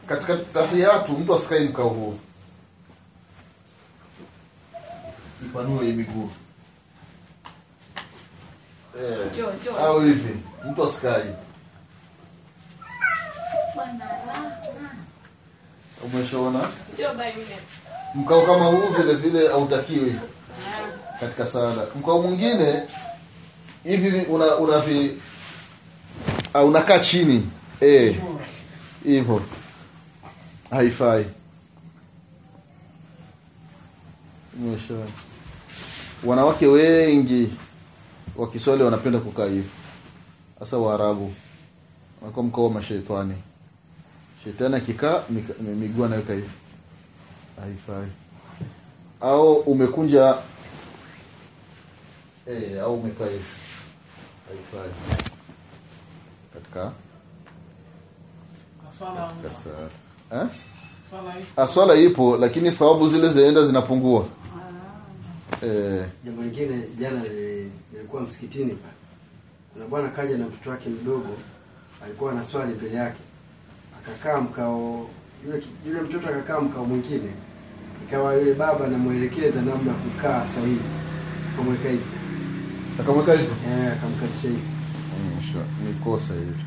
katika 0.07 0.37
tahiyatu 0.37 1.11
mtu 1.11 1.35
asikae 1.35 1.59
mkao 1.59 1.89
huu 1.89 2.19
ipanue 5.45 5.85
hii 5.85 5.91
miguu. 5.93 6.29
Eh, 8.99 9.45
au 9.79 10.01
hivi 10.01 10.35
mtu 10.71 10.83
umeshaona 16.13 16.59
mkao 18.15 18.41
kama 18.41 18.65
huu 18.65 18.87
vile 18.97 19.13
vile 19.13 19.47
hautakiwi 19.47 20.15
katika 21.19 21.47
sala. 21.47 21.85
Mkao 21.99 22.21
mwingine 22.21 22.83
hivi 23.83 24.19
una 24.25 24.55
una 24.55 24.79
vi 24.79 25.17
ah, 26.53 26.63
unakaa 26.63 26.99
chini. 26.99 27.49
Eh 27.81 28.15
hivyo. 29.03 29.41
Haifai. 30.69 31.25
Umeshaona. 34.59 35.05
wanawake 36.23 36.67
wengi 36.67 37.49
wakiswali 38.37 38.83
wanapenda 38.83 39.19
kukaa 39.19 39.45
hivo 39.45 39.69
hasa 40.59 40.77
Waarabu. 40.77 41.33
Wanakuwa 42.21 42.45
mkao 42.45 42.63
wa 42.63 42.69
mashaitani 42.71 43.33
shetani 44.43 44.75
akikaa 44.75 45.23
miguu 45.59 46.05
anaweka 46.05 46.33
hivi. 46.33 46.49
Haifai. 47.61 48.07
Au 49.21 49.53
umekunja 49.55 50.35
eh, 52.47 52.83
au 52.83 52.95
umekaa 52.99 53.25
hivi. 53.25 53.43
Haifai. 54.47 54.91
Katika 56.53 56.91
Swala 58.99 59.27
katika 59.27 59.49
sala 59.53 59.89
eh? 61.91 61.95
Ah, 61.95 61.95
ipo. 61.95 62.37
Lakini 62.37 62.71
thawabu 62.71 63.07
zile 63.07 63.29
zinaenda 63.29 63.63
zinapungua. 63.65 64.25
Eh, 65.63 66.05
jambo 66.25 66.41
lingine 66.41 66.83
jana 66.99 67.19
nili- 67.23 67.69
nilikuwa 67.93 68.21
msikitini 68.21 68.71
pale. 68.73 68.93
Kuna 69.73 69.85
bwana 69.85 70.09
kaja 70.09 70.37
na 70.37 70.45
mtoto 70.47 70.69
wake 70.69 70.89
mdogo 70.89 71.37
alikuwa 72.05 72.33
na 72.33 72.43
swali 72.43 72.73
mbele 72.73 72.95
yake 72.95 73.17
akakaa 74.05 74.41
mkao 74.41 75.07
yule, 75.45 75.63
yule 75.87 76.01
mtoto 76.01 76.27
akakaa 76.29 76.61
mkao 76.61 76.85
mwingine 76.85 77.29
ikawa 78.07 78.33
yule 78.35 78.53
baba 78.53 78.85
anamwelekeza 78.85 79.61
namna 79.61 79.91
ya 79.91 79.97
kukaa 79.97 80.45
sahihi 80.55 80.79
akamweka 81.53 81.89
hivi. 81.89 82.03
Akamweka 82.99 83.31
hivi? 83.31 83.43
Eh, 83.69 83.91
akamkatisha 83.93 84.47
hivi. 84.47 84.61
Mm, 85.19 85.87
ni 85.87 85.93
kosa 85.93 86.33
hivi. 86.33 86.63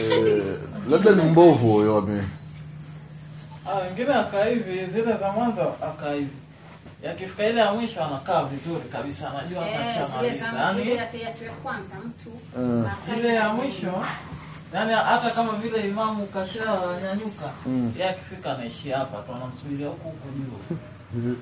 eh, 0.00 0.58
labda 0.90 1.10
ni 1.12 1.22
mbovu 1.22 1.72
huyo 1.72 1.96
ame 1.98 2.22
Ah, 3.66 3.74
wengine 3.78 4.14
akaa 4.14 4.44
hivi, 4.44 4.86
zile 4.92 5.16
za 5.16 5.32
mwanzo 5.32 5.62
akaa 5.82 6.12
hivi. 6.12 6.30
Yakifika 7.04 7.46
ile 7.46 7.60
ya 7.60 7.72
mwisho 7.72 8.04
anakaa 8.04 8.44
vizuri 8.44 8.84
kabisa, 8.92 9.30
anajua 9.30 9.64
kashamaliza. 9.64 10.44
Yaani 10.44 10.90
eh, 10.90 11.00
ile 13.18 13.34
ya 13.34 13.48
mwisho 13.48 14.04
yani 14.74 14.92
hata 14.92 15.30
kama 15.30 15.52
vile 15.52 15.88
imamu 15.88 16.26
kashanyanyuka 16.26 17.50
Mm. 17.66 17.92
yeye 17.98 18.10
akifika 18.10 18.52
anaishia 18.54 18.98
hapa 18.98 19.22
tu 19.22 19.32
anamsubiria 19.34 19.88
huku 19.88 20.08
huku 20.08 20.28
juu. 20.28 21.36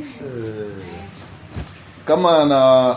Eh, 0.00 0.70
kama 2.06 2.38
ana 2.42 2.96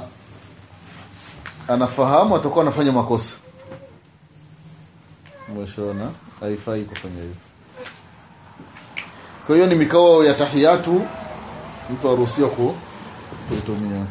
anafahamu 1.68 2.36
atakuwa 2.36 2.62
anafanya 2.64 2.92
makosa. 2.92 3.36
Mwishona, 5.56 6.12
haifai 6.40 6.82
kufanya 6.84 7.16
hivyo. 7.22 7.36
Kwa 9.48 9.56
hiyo 9.56 9.68
ni 9.68 9.76
mikao 9.76 10.24
ya 10.26 10.34
tahiyatu 10.34 11.02
mtu 11.90 12.10
aruhusiwa 12.10 12.50
ku 12.50 12.76
kuitumia 13.50 14.06